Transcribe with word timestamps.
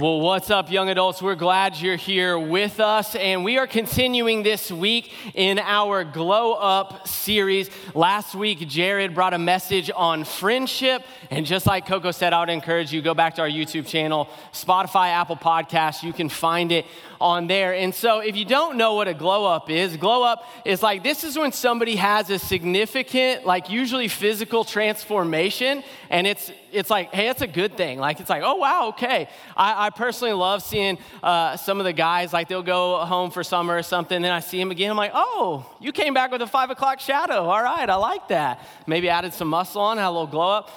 Well, 0.00 0.20
what's 0.20 0.48
up, 0.48 0.70
young 0.70 0.88
adults? 0.88 1.20
We're 1.20 1.34
glad 1.34 1.76
you're 1.76 1.96
here 1.96 2.38
with 2.38 2.80
us, 2.80 3.14
and 3.14 3.44
we 3.44 3.58
are 3.58 3.66
continuing 3.66 4.42
this 4.42 4.72
week 4.72 5.12
in 5.34 5.58
our 5.58 6.04
Glow 6.04 6.54
Up 6.54 7.06
series. 7.06 7.68
Last 7.94 8.34
week, 8.34 8.66
Jared 8.66 9.14
brought 9.14 9.34
a 9.34 9.38
message 9.38 9.90
on 9.94 10.24
friendship, 10.24 11.02
and 11.30 11.44
just 11.44 11.66
like 11.66 11.84
Coco 11.84 12.12
said, 12.12 12.32
I 12.32 12.40
would 12.40 12.48
encourage 12.48 12.94
you 12.94 13.02
go 13.02 13.12
back 13.12 13.34
to 13.34 13.42
our 13.42 13.50
YouTube 13.50 13.86
channel, 13.86 14.30
Spotify, 14.54 15.08
Apple 15.10 15.36
Podcasts. 15.36 16.02
You 16.02 16.14
can 16.14 16.30
find 16.30 16.72
it 16.72 16.86
on 17.20 17.46
there. 17.46 17.74
And 17.74 17.94
so, 17.94 18.20
if 18.20 18.36
you 18.36 18.44
don't 18.44 18.76
know 18.76 18.94
what 18.94 19.08
a 19.08 19.14
glow 19.14 19.44
up 19.44 19.68
is, 19.68 19.96
glow 19.96 20.22
up 20.22 20.44
is 20.64 20.82
like 20.82 21.02
this 21.02 21.22
is 21.22 21.36
when 21.38 21.52
somebody 21.52 21.96
has 21.96 22.30
a 22.30 22.38
significant, 22.38 23.44
like 23.44 23.68
usually 23.68 24.08
physical 24.08 24.64
transformation, 24.64 25.82
and 26.08 26.26
it's 26.26 26.50
it's 26.72 26.88
like, 26.88 27.12
hey, 27.12 27.28
it's 27.28 27.42
a 27.42 27.46
good 27.46 27.76
thing. 27.76 27.98
Like 27.98 28.20
it's 28.20 28.30
like, 28.30 28.42
oh 28.44 28.56
wow, 28.56 28.88
okay. 28.88 29.28
I, 29.56 29.86
I 29.86 29.90
personally 29.90 30.32
love 30.32 30.62
seeing 30.62 30.98
uh, 31.22 31.56
some 31.56 31.78
of 31.78 31.84
the 31.84 31.92
guys 31.92 32.32
like 32.32 32.48
they'll 32.48 32.62
go 32.62 33.04
home 33.04 33.30
for 33.30 33.44
summer 33.44 33.76
or 33.76 33.82
something, 33.82 34.22
then 34.22 34.32
I 34.32 34.40
see 34.40 34.58
them 34.58 34.70
again. 34.70 34.90
I'm 34.90 34.96
like, 34.96 35.12
oh, 35.14 35.66
you 35.80 35.92
came 35.92 36.14
back 36.14 36.30
with 36.30 36.42
a 36.42 36.46
five 36.46 36.70
o'clock 36.70 37.00
shadow. 37.00 37.44
All 37.44 37.62
right, 37.62 37.88
I 37.88 37.96
like 37.96 38.28
that. 38.28 38.66
Maybe 38.86 39.08
added 39.08 39.34
some 39.34 39.48
muscle 39.48 39.82
on, 39.82 39.98
had 39.98 40.06
a 40.06 40.10
little 40.10 40.26
glow 40.26 40.50
up. 40.50 40.70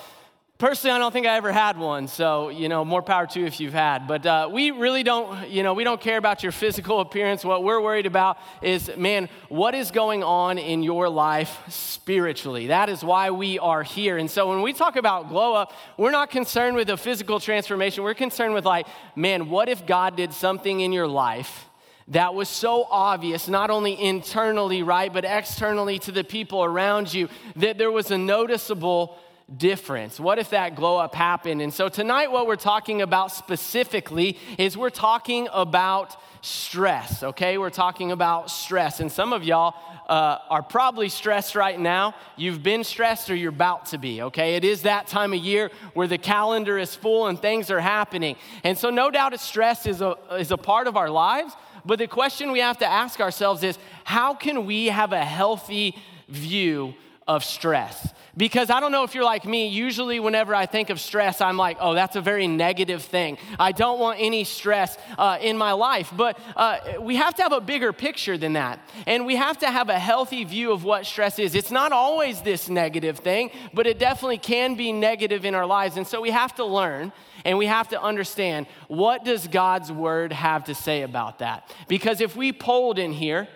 Personally, 0.64 0.96
I 0.96 0.98
don't 0.98 1.12
think 1.12 1.28
I 1.28 1.36
ever 1.36 1.52
had 1.52 1.78
one, 1.78 2.08
so 2.08 2.48
you 2.48 2.70
know, 2.70 2.86
more 2.86 3.02
power 3.02 3.28
to 3.28 3.38
you 3.42 3.46
if 3.46 3.60
you've 3.60 3.74
had. 3.74 4.08
But 4.08 4.26
uh, 4.26 4.48
we 4.50 4.72
really 4.72 5.04
don't, 5.04 5.50
you 5.50 5.62
know, 5.62 5.74
we 5.74 5.84
don't 5.84 6.00
care 6.00 6.18
about 6.18 6.42
your 6.42 6.54
physical 6.54 7.02
appearance. 7.02 7.44
What 7.44 7.66
we're 7.66 7.82
worried 7.82 8.06
about 8.06 8.38
is, 8.62 8.90
man, 8.96 9.28
what 9.50 9.76
is 9.76 9.92
going 9.92 10.24
on 10.24 10.58
in 10.58 10.82
your 10.82 11.10
life 11.10 11.60
spiritually? 11.68 12.68
That 12.68 12.88
is 12.88 13.04
why 13.04 13.32
we 13.32 13.60
are 13.60 13.84
here. 13.84 14.18
And 14.18 14.32
so 14.32 14.48
when 14.48 14.62
we 14.62 14.72
talk 14.72 14.96
about 14.96 15.28
glow 15.28 15.54
up, 15.54 15.74
we're 15.98 16.12
not 16.12 16.30
concerned 16.30 16.78
with 16.78 16.90
a 16.90 16.96
physical 16.96 17.42
transformation. 17.42 18.06
We're 18.06 18.14
concerned 18.14 18.54
with 18.54 18.64
like, 18.64 18.88
man, 19.18 19.50
what 19.50 19.68
if 19.68 19.86
God 19.86 20.16
did 20.16 20.32
something 20.32 20.80
in 20.80 20.94
your 20.94 21.10
life? 21.10 21.66
that 22.10 22.34
was 22.34 22.50
so 22.50 22.86
obvious, 22.92 23.48
not 23.48 23.70
only 23.70 23.98
internally, 24.02 24.84
right, 24.84 25.12
but 25.12 25.24
externally 25.24 25.98
to 25.98 26.12
the 26.12 26.24
people 26.24 26.62
around 26.62 27.14
you, 27.14 27.30
that 27.56 27.78
there 27.78 27.92
was 27.92 28.12
a 28.12 28.18
noticeable 28.18 29.18
difference? 29.58 30.20
What 30.20 30.40
if 30.40 30.50
that 30.52 30.76
glow 30.76 30.98
up 30.98 31.16
happened? 31.16 31.62
And 31.62 31.74
so 31.74 31.90
tonight, 31.90 32.32
what 32.32 32.48
we're 32.48 32.56
talking 32.56 33.02
about 33.02 33.32
specifically 33.32 34.38
is 34.58 34.78
we're 34.78 34.90
talking 34.90 35.48
about 35.52 36.16
stress, 36.42 37.24
okay? 37.24 37.58
We're 37.58 37.70
talking 37.70 38.12
about 38.12 38.50
stress. 38.52 39.00
And 39.00 39.12
some 39.12 39.32
of 39.32 39.44
y'all 39.44 39.76
uh, 40.10 40.40
are 40.50 40.62
probably 40.62 41.08
stressed 41.08 41.56
right 41.56 41.80
now. 41.80 42.16
You've 42.36 42.62
been 42.62 42.84
stressed 42.84 43.30
or 43.30 43.36
you're 43.36 43.50
about 43.50 43.88
to 43.88 43.98
be, 43.98 44.22
okay? 44.24 44.56
It 44.56 44.66
is 44.66 44.82
that 44.82 45.08
time 45.08 45.34
of 45.34 45.40
year 45.40 45.72
where 45.94 46.08
the 46.08 46.18
calendar 46.18 46.78
is 46.78 46.96
full 46.96 47.28
and 47.28 47.40
things 47.40 47.72
are 47.72 47.80
happening. 47.80 48.36
And 48.64 48.78
so, 48.78 48.90
no 48.90 49.10
doubt, 49.10 49.40
stress 49.40 49.86
is 49.86 50.02
a, 50.02 50.18
is 50.38 50.52
a 50.52 50.58
part 50.58 50.88
of 50.88 50.98
our 50.98 51.10
lives. 51.10 51.54
But 51.86 52.00
the 52.00 52.08
question 52.08 52.52
we 52.52 52.60
have 52.60 52.78
to 52.80 52.86
ask 52.86 53.20
ourselves 53.20 53.64
is 53.64 53.78
how 54.04 54.34
can 54.34 54.66
we 54.66 54.88
have 54.88 55.14
a 55.14 55.24
healthy 55.24 55.96
view 56.28 56.94
of 57.28 57.44
stress. 57.44 58.14
Because 58.36 58.72
I 58.72 58.80
don't 58.80 58.92
know 58.92 59.04
if 59.04 59.14
you're 59.14 59.24
like 59.24 59.46
me, 59.46 59.68
usually 59.68 60.20
whenever 60.20 60.56
I 60.56 60.66
think 60.66 60.90
of 60.90 61.00
stress, 61.00 61.40
I'm 61.40 61.56
like, 61.56 61.78
oh, 61.80 61.94
that's 61.94 62.16
a 62.16 62.22
very 62.22 62.48
negative 62.48 63.04
thing. 63.04 63.38
I 63.60 63.72
don't 63.72 64.00
want 64.00 64.20
any 64.20 64.44
stress 64.44 64.98
uh, 65.20 65.38
in 65.40 65.56
my 65.56 65.74
life. 65.74 66.12
But 66.16 66.40
uh, 66.56 66.80
we 67.00 67.16
have 67.18 67.36
to 67.36 67.44
have 67.44 67.52
a 67.52 67.62
bigger 67.62 67.94
picture 67.94 68.36
than 68.36 68.54
that. 68.54 68.80
And 69.06 69.28
we 69.28 69.36
have 69.36 69.60
to 69.60 69.70
have 69.70 69.90
a 69.90 70.00
healthy 70.00 70.44
view 70.46 70.72
of 70.72 70.84
what 70.84 71.06
stress 71.06 71.38
is. 71.38 71.54
It's 71.54 71.70
not 71.70 71.92
always 71.92 72.42
this 72.42 72.70
negative 72.70 73.20
thing, 73.20 73.52
but 73.72 73.86
it 73.86 74.00
definitely 74.00 74.40
can 74.40 74.74
be 74.74 74.92
negative 74.92 75.46
in 75.46 75.54
our 75.54 75.68
lives. 75.68 75.96
And 75.98 76.08
so 76.08 76.20
we 76.20 76.32
have 76.32 76.56
to 76.56 76.66
learn 76.66 77.12
and 77.46 77.58
we 77.58 77.68
have 77.68 77.90
to 77.90 78.02
understand 78.02 78.66
what 78.88 79.24
does 79.24 79.48
God's 79.48 79.92
word 79.92 80.34
have 80.34 80.64
to 80.66 80.76
say 80.76 81.04
about 81.04 81.40
that? 81.40 81.72
Because 81.88 82.20
if 82.20 82.36
we 82.36 82.52
polled 82.52 82.98
in 82.98 83.12
here, 83.12 83.48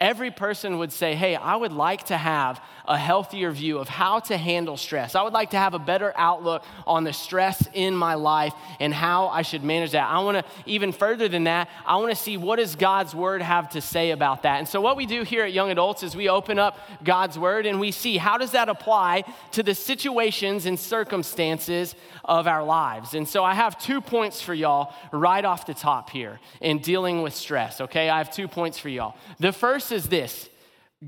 every 0.00 0.30
person 0.30 0.78
would 0.78 0.92
say, 0.92 1.14
Hey, 1.14 1.36
I 1.36 1.56
would 1.56 1.72
like 1.72 2.04
to 2.06 2.16
have 2.16 2.60
a 2.86 2.98
healthier 2.98 3.50
view 3.50 3.78
of 3.78 3.88
how 3.88 4.20
to 4.20 4.36
handle 4.36 4.76
stress. 4.76 5.14
I 5.14 5.22
would 5.22 5.32
like 5.32 5.50
to 5.50 5.56
have 5.56 5.72
a 5.72 5.78
better 5.78 6.12
outlook 6.16 6.62
on 6.86 7.04
the 7.04 7.12
stress 7.12 7.66
in 7.72 7.94
my 7.94 8.14
life 8.14 8.52
and 8.78 8.92
how 8.92 9.28
I 9.28 9.42
should 9.42 9.64
manage 9.64 9.92
that. 9.92 10.06
I 10.06 10.18
want 10.18 10.38
to, 10.38 10.52
even 10.66 10.92
further 10.92 11.28
than 11.28 11.44
that, 11.44 11.70
I 11.86 11.96
want 11.96 12.10
to 12.10 12.16
see 12.16 12.36
what 12.36 12.56
does 12.56 12.76
God's 12.76 13.14
word 13.14 13.40
have 13.40 13.70
to 13.70 13.80
say 13.80 14.10
about 14.10 14.42
that. 14.42 14.58
And 14.58 14.68
so 14.68 14.80
what 14.80 14.96
we 14.96 15.06
do 15.06 15.22
here 15.22 15.44
at 15.44 15.52
Young 15.52 15.70
Adults 15.70 16.02
is 16.02 16.14
we 16.14 16.28
open 16.28 16.58
up 16.58 16.78
God's 17.02 17.38
word 17.38 17.64
and 17.64 17.80
we 17.80 17.90
see 17.90 18.18
how 18.18 18.36
does 18.36 18.50
that 18.50 18.68
apply 18.68 19.24
to 19.52 19.62
the 19.62 19.74
situations 19.74 20.66
and 20.66 20.78
circumstances 20.78 21.94
of 22.24 22.46
our 22.46 22.64
lives. 22.64 23.14
And 23.14 23.26
so 23.26 23.44
I 23.44 23.54
have 23.54 23.78
two 23.78 24.02
points 24.02 24.42
for 24.42 24.52
y'all 24.52 24.92
right 25.10 25.44
off 25.44 25.66
the 25.66 25.74
top 25.74 26.10
here 26.10 26.40
in 26.60 26.80
dealing 26.80 27.22
with 27.22 27.34
stress, 27.34 27.80
okay? 27.80 28.10
I 28.10 28.18
have 28.18 28.30
two 28.30 28.48
points 28.48 28.78
for 28.78 28.90
y'all. 28.90 29.14
The 29.38 29.52
first 29.52 29.93
is 29.94 30.08
this 30.08 30.50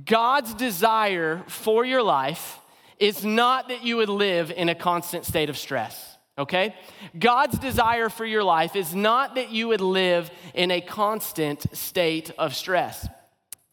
God's 0.04 0.54
desire 0.54 1.44
for 1.48 1.84
your 1.84 2.02
life 2.02 2.58
is 2.98 3.24
not 3.24 3.68
that 3.68 3.84
you 3.84 3.98
would 3.98 4.08
live 4.08 4.50
in 4.50 4.68
a 4.68 4.74
constant 4.74 5.24
state 5.24 5.50
of 5.50 5.58
stress, 5.58 6.16
okay? 6.38 6.74
God's 7.18 7.58
desire 7.58 8.08
for 8.08 8.24
your 8.24 8.42
life 8.42 8.74
is 8.74 8.94
not 8.94 9.34
that 9.34 9.50
you 9.50 9.68
would 9.68 9.82
live 9.82 10.30
in 10.54 10.70
a 10.70 10.80
constant 10.80 11.76
state 11.76 12.30
of 12.38 12.54
stress. 12.54 13.06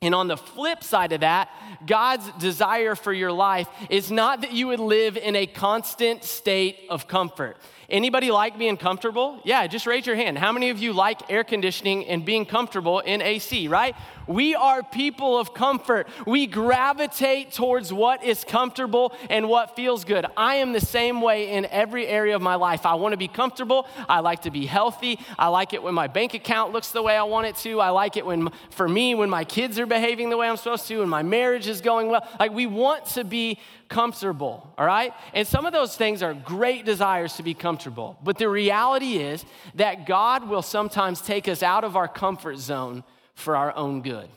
And 0.02 0.14
on 0.14 0.28
the 0.28 0.36
flip 0.36 0.84
side 0.84 1.14
of 1.14 1.22
that, 1.22 1.50
God's 1.86 2.30
desire 2.34 2.94
for 2.94 3.14
your 3.14 3.32
life 3.32 3.70
is 3.90 4.12
not 4.12 4.42
that 4.42 4.52
you 4.52 4.68
would 4.68 4.82
live 4.82 5.16
in 5.16 5.38
a 5.38 5.48
constant 5.48 6.26
state 6.26 6.78
of 6.90 7.08
comfort. 7.08 7.56
Anybody 7.94 8.32
like 8.32 8.58
being 8.58 8.76
comfortable? 8.76 9.40
Yeah, 9.44 9.68
just 9.68 9.86
raise 9.86 10.08
your 10.08 10.16
hand. 10.16 10.36
How 10.40 10.52
many 10.52 10.72
of 10.72 10.80
you 10.80 10.94
like 10.94 11.32
air 11.32 11.44
conditioning 11.44 12.08
and 12.08 12.26
being 12.26 12.44
comfortable 12.44 13.02
in 13.02 13.22
AC, 13.22 13.68
right? 13.68 13.96
We 14.26 14.56
are 14.56 14.82
people 14.82 15.38
of 15.38 15.54
comfort. 15.54 16.08
We 16.26 16.48
gravitate 16.48 17.52
towards 17.52 17.94
what 17.94 18.24
is 18.24 18.44
comfortable 18.44 19.14
and 19.30 19.48
what 19.48 19.76
feels 19.76 20.06
good. 20.06 20.26
I 20.36 20.56
am 20.56 20.74
the 20.74 20.82
same 20.82 21.22
way 21.22 21.52
in 21.52 21.68
every 21.68 22.08
area 22.08 22.36
of 22.36 22.42
my 22.42 22.56
life. 22.56 22.84
I 22.84 22.96
want 22.96 23.14
to 23.14 23.18
be 23.18 23.28
comfortable. 23.28 23.86
I 24.10 24.22
like 24.22 24.42
to 24.44 24.50
be 24.50 24.66
healthy. 24.66 25.20
I 25.38 25.50
like 25.50 25.74
it 25.74 25.84
when 25.84 25.94
my 25.94 26.08
bank 26.08 26.34
account 26.34 26.74
looks 26.74 26.90
the 26.90 27.04
way 27.04 27.16
I 27.16 27.24
want 27.24 27.46
it 27.46 27.58
to. 27.58 27.80
I 27.80 27.90
like 27.90 28.18
it 28.18 28.26
when, 28.26 28.50
for 28.72 28.90
me, 28.90 29.14
when 29.14 29.30
my 29.30 29.44
kids 29.44 29.78
are 29.78 29.86
behaving 29.86 30.32
the 30.32 30.38
way 30.38 30.50
I'm 30.50 30.58
supposed 30.58 30.88
to 30.88 31.02
and 31.02 31.12
my 31.12 31.22
marriage 31.22 31.68
is 31.68 31.80
going 31.80 32.08
well. 32.08 32.28
Like, 32.40 32.54
we 32.54 32.66
want 32.66 33.06
to 33.10 33.24
be 33.24 33.60
comfortable, 33.94 34.74
all 34.76 34.86
right? 34.86 35.14
And 35.36 35.48
some 35.48 35.68
of 35.68 35.72
those 35.72 35.96
things 35.96 36.24
are 36.24 36.34
great 36.34 36.84
desires 36.84 37.36
to 37.36 37.44
be 37.44 37.54
comfortable. 37.54 38.18
But 38.24 38.40
the 38.40 38.50
reality 38.50 39.18
is 39.18 39.46
that 39.76 40.08
God 40.08 40.50
will 40.50 40.64
sometimes 40.64 41.22
take 41.22 41.48
us 41.48 41.62
out 41.62 41.84
of 41.84 41.96
our 41.96 42.08
comfort 42.08 42.58
zone 42.58 43.04
for 43.36 43.56
our 43.56 43.74
own 43.76 44.02
good. 44.02 44.28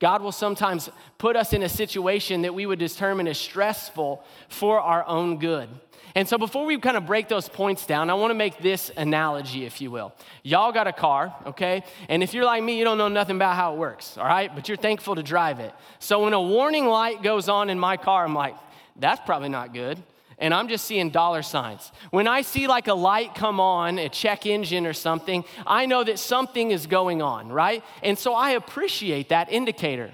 God 0.00 0.20
will 0.20 0.32
sometimes 0.32 0.90
put 1.16 1.36
us 1.36 1.52
in 1.52 1.62
a 1.62 1.68
situation 1.68 2.42
that 2.42 2.54
we 2.54 2.66
would 2.66 2.80
determine 2.80 3.28
as 3.28 3.38
stressful 3.38 4.24
for 4.48 4.80
our 4.80 5.06
own 5.06 5.38
good. 5.38 5.68
And 6.14 6.28
so, 6.28 6.38
before 6.38 6.64
we 6.64 6.78
kind 6.78 6.96
of 6.96 7.06
break 7.06 7.28
those 7.28 7.48
points 7.48 7.86
down, 7.86 8.10
I 8.10 8.14
want 8.14 8.30
to 8.30 8.34
make 8.34 8.58
this 8.58 8.90
analogy, 8.96 9.64
if 9.64 9.80
you 9.80 9.90
will. 9.90 10.12
Y'all 10.42 10.72
got 10.72 10.86
a 10.86 10.92
car, 10.92 11.34
okay? 11.46 11.84
And 12.08 12.22
if 12.22 12.32
you're 12.34 12.44
like 12.44 12.62
me, 12.62 12.78
you 12.78 12.84
don't 12.84 12.98
know 12.98 13.08
nothing 13.08 13.36
about 13.36 13.54
how 13.56 13.74
it 13.74 13.78
works, 13.78 14.16
all 14.16 14.24
right? 14.24 14.52
But 14.52 14.68
you're 14.68 14.76
thankful 14.76 15.14
to 15.16 15.22
drive 15.22 15.60
it. 15.60 15.72
So, 15.98 16.24
when 16.24 16.32
a 16.32 16.40
warning 16.40 16.86
light 16.86 17.22
goes 17.22 17.48
on 17.48 17.68
in 17.68 17.78
my 17.78 17.96
car, 17.96 18.24
I'm 18.24 18.34
like, 18.34 18.56
that's 18.98 19.20
probably 19.24 19.48
not 19.48 19.72
good. 19.72 20.02
And 20.40 20.54
I'm 20.54 20.68
just 20.68 20.84
seeing 20.84 21.10
dollar 21.10 21.42
signs. 21.42 21.90
When 22.10 22.28
I 22.28 22.42
see 22.42 22.68
like 22.68 22.86
a 22.86 22.94
light 22.94 23.34
come 23.34 23.58
on, 23.58 23.98
a 23.98 24.08
check 24.08 24.46
engine 24.46 24.86
or 24.86 24.92
something, 24.92 25.44
I 25.66 25.86
know 25.86 26.04
that 26.04 26.18
something 26.20 26.70
is 26.70 26.86
going 26.86 27.22
on, 27.22 27.48
right? 27.48 27.82
And 28.04 28.16
so 28.16 28.34
I 28.34 28.50
appreciate 28.50 29.30
that 29.30 29.50
indicator. 29.50 30.12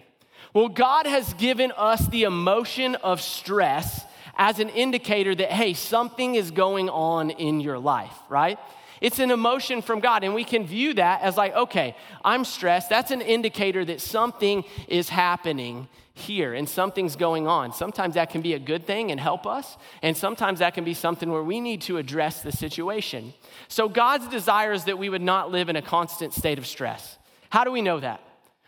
Well, 0.55 0.69
God 0.69 1.07
has 1.07 1.35
given 1.35 1.73
us 1.77 2.07
the 2.09 2.23
emotion 2.23 2.95
of 2.97 3.21
stress 3.21 4.05
as 4.37 4.61
an 4.61 4.71
indicator 4.71 5.35
that, 5.35 5.51
hey, 5.51 5.75
something 5.75 6.37
is 6.37 6.51
going 6.51 6.89
on 6.89 7.31
in 7.31 7.61
your 7.61 7.79
life, 7.79 8.17
right? 8.29 8.59
It's 9.01 9.19
an 9.19 9.31
emotion 9.31 9.83
from 9.83 10.01
God, 10.01 10.25
and 10.25 10.35
we 10.35 10.45
can 10.45 10.65
view 10.65 10.95
that 10.95 11.21
as 11.21 11.37
like, 11.37 11.55
okay, 11.55 11.95
I'm 12.25 12.45
stressed. 12.45 12.89
That's 12.89 13.11
an 13.11 13.21
indicator 13.21 13.85
that 13.85 14.01
something 14.01 14.65
is 14.89 15.09
happening 15.09 15.89
here 16.15 16.55
and 16.55 16.69
something's 16.69 17.17
going 17.17 17.49
on. 17.49 17.73
Sometimes 17.73 18.15
that 18.15 18.31
can 18.31 18.41
be 18.41 18.55
a 18.55 18.59
good 18.59 18.87
thing 18.87 19.11
and 19.11 19.19
help 19.19 19.47
us, 19.47 19.77
and 20.01 20.17
sometimes 20.17 20.61
that 20.61 20.73
can 20.73 20.85
be 20.85 20.95
something 20.95 21.31
where 21.31 21.43
we 21.43 21.61
need 21.61 21.83
to 21.83 21.99
address 21.99 22.43
the 22.43 22.53
situation. 22.53 23.35
So, 23.69 23.89
God's 23.89 24.29
desire 24.29 24.73
is 24.73 24.85
that 24.85 24.99
we 24.99 25.09
would 25.09 25.23
not 25.23 25.51
live 25.51 25.69
in 25.69 25.77
a 25.77 25.83
constant 25.83 26.33
state 26.33 26.59
of 26.59 26.67
stress. 26.67 27.19
How 27.51 27.65
do 27.65 27.73
we 27.73 27.83
know 27.83 28.01
that? 28.01 28.21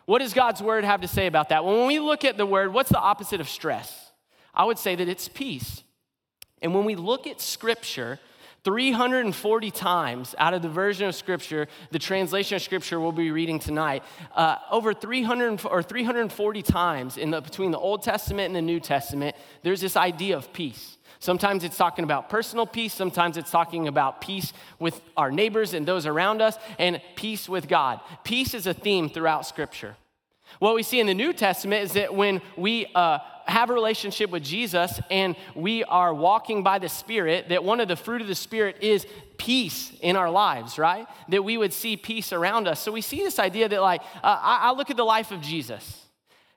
What 0.07 0.21
does 0.21 0.35
God's 0.35 0.63
word 0.63 0.85
have 0.85 1.01
to 1.01 1.09
say 1.09 1.27
about 1.27 1.49
that? 1.49 1.65
When 1.65 1.87
we 1.87 1.99
look 1.99 2.25
at 2.25 2.37
the 2.37 2.47
word, 2.47 2.73
what's 2.73 2.91
the 2.91 3.01
opposite 3.01 3.41
of 3.41 3.49
stress? 3.49 4.13
I 4.55 4.65
would 4.65 4.79
say 4.79 4.95
that 4.97 5.09
it's 5.09 5.29
peace. 5.29 5.83
And 6.63 6.75
when 6.75 6.85
we 6.85 6.97
look 6.97 7.27
at 7.27 7.41
scripture, 7.41 8.19
340 8.67 9.71
times 9.71 10.35
out 10.39 10.53
of 10.53 10.61
the 10.61 10.69
version 10.69 11.07
of 11.07 11.15
Scripture, 11.15 11.69
the 11.93 12.01
translation 12.01 12.57
of 12.57 12.63
Scripture 12.63 12.99
we'll 12.99 13.13
be 13.13 13.31
reading 13.31 13.61
tonight, 13.61 14.03
uh, 14.35 14.57
over 14.73 14.93
300 14.93 15.65
or 15.67 15.85
340 15.85 16.63
times 16.63 17.17
in 17.17 17.31
the, 17.31 17.41
between 17.41 17.71
the 17.71 17.79
Old 17.79 18.03
Testament 18.03 18.47
and 18.47 18.57
the 18.57 18.61
New 18.61 18.81
Testament, 18.81 19.37
there's 19.63 19.81
this 19.81 19.97
idea 19.97 20.37
of 20.37 20.53
peace. 20.53 20.99
Sometimes 21.21 21.63
it's 21.63 21.77
talking 21.77 22.03
about 22.03 22.29
personal 22.29 22.67
peace, 22.67 22.93
sometimes 22.93 23.37
it's 23.37 23.53
talking 23.53 23.87
about 23.87 24.21
peace 24.21 24.53
with 24.81 25.01
our 25.17 25.31
neighbors 25.31 25.73
and 25.73 25.87
those 25.87 26.05
around 26.05 26.43
us, 26.43 26.59
and 26.77 27.01
peace 27.15 27.49
with 27.49 27.69
God. 27.69 28.01
Peace 28.25 28.53
is 28.53 28.67
a 28.67 28.75
theme 28.75 29.09
throughout 29.09 29.47
Scripture. 29.47 29.95
What 30.59 30.75
we 30.75 30.83
see 30.83 30.99
in 30.99 31.07
the 31.07 31.15
New 31.15 31.33
Testament 31.33 31.85
is 31.85 31.93
that 31.93 32.17
when 32.17 32.43
we 32.57 32.87
uh, 32.97 33.21
have 33.47 33.71
a 33.71 33.73
relationship 33.73 34.31
with 34.31 34.43
Jesus 34.43 35.01
and 35.11 35.37
we 35.55 35.85
are 35.85 36.13
walking 36.13 36.63
by 36.63 36.79
the 36.79 36.89
Spirit, 36.89 37.49
that 37.49 37.65
one 37.65 37.81
of 37.81 37.89
the 37.89 37.97
fruit 37.97 38.21
of 38.21 38.29
the 38.29 38.35
Spirit 38.35 38.77
is 38.81 39.07
peace 39.39 39.93
in 40.01 40.17
our 40.17 40.31
lives, 40.31 40.79
right? 40.79 41.07
That 41.29 41.45
we 41.45 41.57
would 41.57 41.73
see 41.73 41.97
peace 41.97 42.33
around 42.33 42.69
us. 42.69 42.81
So 42.81 42.93
we 42.93 43.01
see 43.01 43.19
this 43.23 43.39
idea 43.39 43.69
that, 43.69 43.83
like, 43.83 44.03
uh, 44.23 44.39
I, 44.41 44.59
I 44.69 44.73
look 44.73 44.91
at 44.91 44.97
the 44.97 45.05
life 45.05 45.31
of 45.31 45.41
Jesus. 45.41 46.03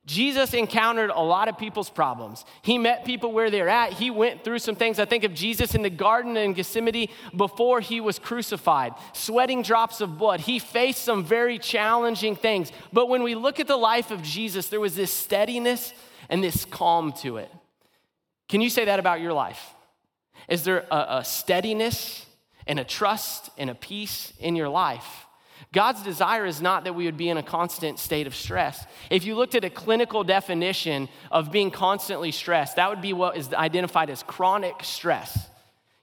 Jesus 0.05 0.55
encountered 0.55 1.11
a 1.11 1.21
lot 1.21 1.49
of 1.49 1.57
people's 1.59 1.89
problems. 1.89 2.43
He 2.63 2.79
met 2.79 3.05
people 3.05 3.31
where 3.31 3.51
they're 3.51 3.69
at. 3.69 3.93
He 3.93 4.09
went 4.09 4.43
through 4.43 4.57
some 4.57 4.75
things. 4.75 4.97
I 4.97 5.05
think 5.05 5.23
of 5.23 5.35
Jesus 5.35 5.75
in 5.75 5.83
the 5.83 5.89
garden 5.91 6.35
in 6.35 6.53
Gethsemane 6.53 7.09
before 7.37 7.79
he 7.79 8.01
was 8.01 8.17
crucified, 8.17 8.93
sweating 9.13 9.61
drops 9.61 10.01
of 10.01 10.17
blood. 10.17 10.39
He 10.39 10.57
faced 10.57 11.03
some 11.03 11.23
very 11.23 11.59
challenging 11.59 12.35
things. 12.35 12.71
But 12.91 13.07
when 13.07 13.21
we 13.21 13.35
look 13.35 13.59
at 13.59 13.67
the 13.67 13.77
life 13.77 14.09
of 14.09 14.23
Jesus, 14.23 14.69
there 14.69 14.79
was 14.79 14.95
this 14.95 15.13
steadiness 15.13 15.93
and 16.29 16.43
this 16.43 16.65
calm 16.65 17.11
to 17.21 17.37
it. 17.37 17.51
Can 18.47 18.61
you 18.61 18.69
say 18.69 18.85
that 18.85 18.99
about 18.99 19.21
your 19.21 19.33
life? 19.33 19.73
Is 20.47 20.63
there 20.63 20.85
a, 20.91 21.17
a 21.19 21.25
steadiness 21.25 22.25
and 22.67 22.79
a 22.79 22.83
trust 22.83 23.49
and 23.57 23.69
a 23.69 23.75
peace 23.75 24.33
in 24.39 24.55
your 24.55 24.69
life? 24.69 25.25
God's 25.71 26.01
desire 26.01 26.45
is 26.45 26.61
not 26.61 26.85
that 26.85 26.93
we 26.93 27.05
would 27.05 27.17
be 27.17 27.29
in 27.29 27.37
a 27.37 27.43
constant 27.43 27.99
state 27.99 28.25
of 28.25 28.33
stress. 28.33 28.85
If 29.09 29.25
you 29.25 29.35
looked 29.35 29.53
at 29.55 29.63
a 29.63 29.69
clinical 29.69 30.23
definition 30.23 31.09
of 31.31 31.51
being 31.51 31.69
constantly 31.69 32.31
stressed, 32.31 32.77
that 32.77 32.89
would 32.89 33.01
be 33.01 33.13
what 33.13 33.37
is 33.37 33.53
identified 33.53 34.09
as 34.09 34.23
chronic 34.23 34.83
stress. 34.83 35.47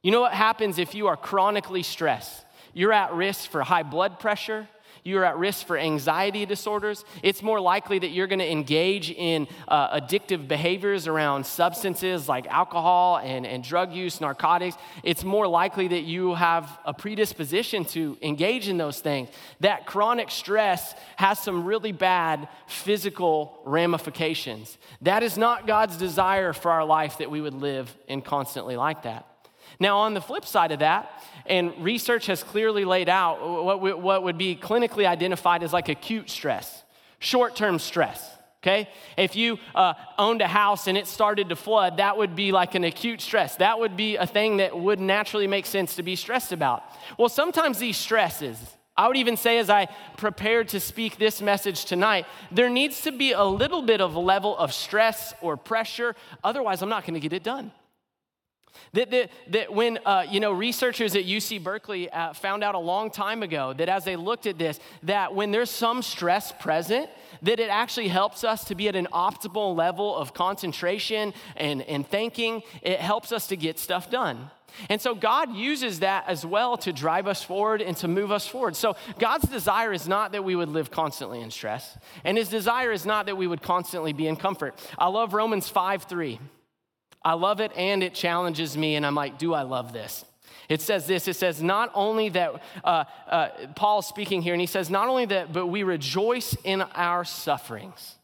You 0.02 0.12
know 0.12 0.20
what 0.20 0.34
happens 0.34 0.78
if 0.78 0.94
you 0.94 1.08
are 1.08 1.16
chronically 1.16 1.82
stressed? 1.82 2.44
You're 2.74 2.92
at 2.92 3.12
risk 3.12 3.50
for 3.50 3.62
high 3.62 3.82
blood 3.82 4.20
pressure, 4.20 4.68
you're 5.06 5.24
at 5.24 5.38
risk 5.38 5.66
for 5.66 5.78
anxiety 5.78 6.44
disorders. 6.44 7.04
It's 7.22 7.42
more 7.42 7.60
likely 7.60 7.98
that 8.00 8.08
you're 8.08 8.26
going 8.26 8.40
to 8.40 8.50
engage 8.50 9.10
in 9.10 9.46
uh, 9.68 10.00
addictive 10.00 10.48
behaviors 10.48 11.06
around 11.06 11.46
substances 11.46 12.28
like 12.28 12.46
alcohol 12.48 13.18
and, 13.18 13.46
and 13.46 13.62
drug 13.62 13.92
use, 13.92 14.20
narcotics. 14.20 14.76
It's 15.02 15.22
more 15.22 15.46
likely 15.46 15.88
that 15.88 16.02
you 16.02 16.34
have 16.34 16.78
a 16.84 16.92
predisposition 16.92 17.84
to 17.86 18.18
engage 18.20 18.68
in 18.68 18.76
those 18.76 19.00
things. 19.00 19.28
That 19.60 19.86
chronic 19.86 20.30
stress 20.30 20.94
has 21.16 21.38
some 21.38 21.64
really 21.64 21.92
bad 21.92 22.48
physical 22.66 23.60
ramifications. 23.64 24.76
That 25.02 25.22
is 25.22 25.38
not 25.38 25.66
God's 25.66 25.96
desire 25.96 26.52
for 26.52 26.70
our 26.70 26.84
life 26.84 27.18
that 27.18 27.30
we 27.30 27.40
would 27.40 27.54
live 27.54 27.94
in 28.08 28.22
constantly 28.22 28.76
like 28.76 29.04
that. 29.04 29.26
Now, 29.78 29.98
on 29.98 30.14
the 30.14 30.20
flip 30.20 30.44
side 30.44 30.72
of 30.72 30.78
that, 30.80 31.22
and 31.46 31.72
research 31.82 32.26
has 32.26 32.42
clearly 32.42 32.84
laid 32.84 33.08
out 33.08 33.64
what, 33.64 34.00
what 34.00 34.22
would 34.22 34.38
be 34.38 34.56
clinically 34.56 35.06
identified 35.06 35.62
as 35.62 35.72
like 35.72 35.88
acute 35.88 36.30
stress, 36.30 36.82
short 37.18 37.56
term 37.56 37.78
stress. 37.78 38.30
Okay? 38.62 38.88
If 39.16 39.36
you 39.36 39.58
uh, 39.76 39.94
owned 40.18 40.42
a 40.42 40.48
house 40.48 40.88
and 40.88 40.98
it 40.98 41.06
started 41.06 41.50
to 41.50 41.56
flood, 41.56 41.98
that 41.98 42.16
would 42.16 42.34
be 42.34 42.50
like 42.50 42.74
an 42.74 42.82
acute 42.82 43.20
stress. 43.20 43.54
That 43.56 43.78
would 43.78 43.96
be 43.96 44.16
a 44.16 44.26
thing 44.26 44.56
that 44.56 44.76
would 44.76 44.98
naturally 44.98 45.46
make 45.46 45.66
sense 45.66 45.94
to 45.96 46.02
be 46.02 46.16
stressed 46.16 46.50
about. 46.50 46.82
Well, 47.16 47.28
sometimes 47.28 47.78
these 47.78 47.96
stresses, 47.96 48.58
I 48.96 49.06
would 49.06 49.18
even 49.18 49.36
say 49.36 49.58
as 49.58 49.70
I 49.70 49.86
prepared 50.16 50.68
to 50.68 50.80
speak 50.80 51.16
this 51.16 51.40
message 51.40 51.84
tonight, 51.84 52.26
there 52.50 52.68
needs 52.68 53.02
to 53.02 53.12
be 53.12 53.32
a 53.32 53.44
little 53.44 53.82
bit 53.82 54.00
of 54.00 54.16
a 54.16 54.20
level 54.20 54.56
of 54.56 54.72
stress 54.72 55.32
or 55.40 55.56
pressure. 55.56 56.16
Otherwise, 56.42 56.82
I'm 56.82 56.88
not 56.88 57.04
going 57.04 57.14
to 57.14 57.20
get 57.20 57.32
it 57.32 57.44
done. 57.44 57.70
That, 58.92 59.10
that, 59.10 59.30
that 59.48 59.72
when, 59.72 59.98
uh, 60.04 60.24
you 60.28 60.40
know, 60.40 60.52
researchers 60.52 61.14
at 61.16 61.24
UC 61.24 61.62
Berkeley 61.62 62.10
uh, 62.10 62.32
found 62.32 62.64
out 62.64 62.74
a 62.74 62.78
long 62.78 63.10
time 63.10 63.42
ago 63.42 63.72
that 63.74 63.88
as 63.88 64.04
they 64.04 64.16
looked 64.16 64.46
at 64.46 64.58
this, 64.58 64.80
that 65.02 65.34
when 65.34 65.50
there's 65.50 65.70
some 65.70 66.02
stress 66.02 66.52
present, 66.52 67.08
that 67.42 67.60
it 67.60 67.68
actually 67.68 68.08
helps 68.08 68.44
us 68.44 68.64
to 68.64 68.74
be 68.74 68.88
at 68.88 68.96
an 68.96 69.08
optimal 69.12 69.76
level 69.76 70.14
of 70.14 70.34
concentration 70.34 71.34
and, 71.56 71.82
and 71.82 72.06
thinking. 72.06 72.62
It 72.82 73.00
helps 73.00 73.32
us 73.32 73.46
to 73.48 73.56
get 73.56 73.78
stuff 73.78 74.10
done. 74.10 74.50
And 74.88 75.00
so 75.00 75.14
God 75.14 75.54
uses 75.54 76.00
that 76.00 76.24
as 76.26 76.44
well 76.44 76.76
to 76.78 76.92
drive 76.92 77.26
us 77.26 77.42
forward 77.42 77.80
and 77.80 77.96
to 77.98 78.08
move 78.08 78.30
us 78.30 78.46
forward. 78.46 78.76
So 78.76 78.96
God's 79.18 79.48
desire 79.48 79.92
is 79.92 80.06
not 80.06 80.32
that 80.32 80.44
we 80.44 80.54
would 80.54 80.68
live 80.68 80.90
constantly 80.90 81.40
in 81.40 81.50
stress, 81.50 81.96
and 82.24 82.36
his 82.36 82.48
desire 82.48 82.92
is 82.92 83.06
not 83.06 83.26
that 83.26 83.36
we 83.36 83.46
would 83.46 83.62
constantly 83.62 84.12
be 84.12 84.26
in 84.26 84.36
comfort. 84.36 84.74
I 84.98 85.08
love 85.08 85.34
Romans 85.34 85.68
5 85.68 86.04
3. 86.04 86.40
I 87.24 87.34
love 87.34 87.60
it 87.60 87.72
and 87.76 88.02
it 88.02 88.14
challenges 88.14 88.76
me, 88.76 88.96
and 88.96 89.04
I'm 89.04 89.14
like, 89.14 89.38
do 89.38 89.54
I 89.54 89.62
love 89.62 89.92
this? 89.92 90.24
It 90.68 90.80
says 90.82 91.06
this 91.06 91.28
it 91.28 91.36
says, 91.36 91.62
not 91.62 91.90
only 91.94 92.28
that, 92.30 92.62
uh, 92.82 93.04
uh, 93.28 93.48
Paul's 93.74 94.06
speaking 94.06 94.42
here, 94.42 94.54
and 94.54 94.60
he 94.60 94.66
says, 94.66 94.90
not 94.90 95.08
only 95.08 95.26
that, 95.26 95.52
but 95.52 95.66
we 95.66 95.82
rejoice 95.82 96.56
in 96.64 96.82
our 96.82 97.24
sufferings. 97.24 98.16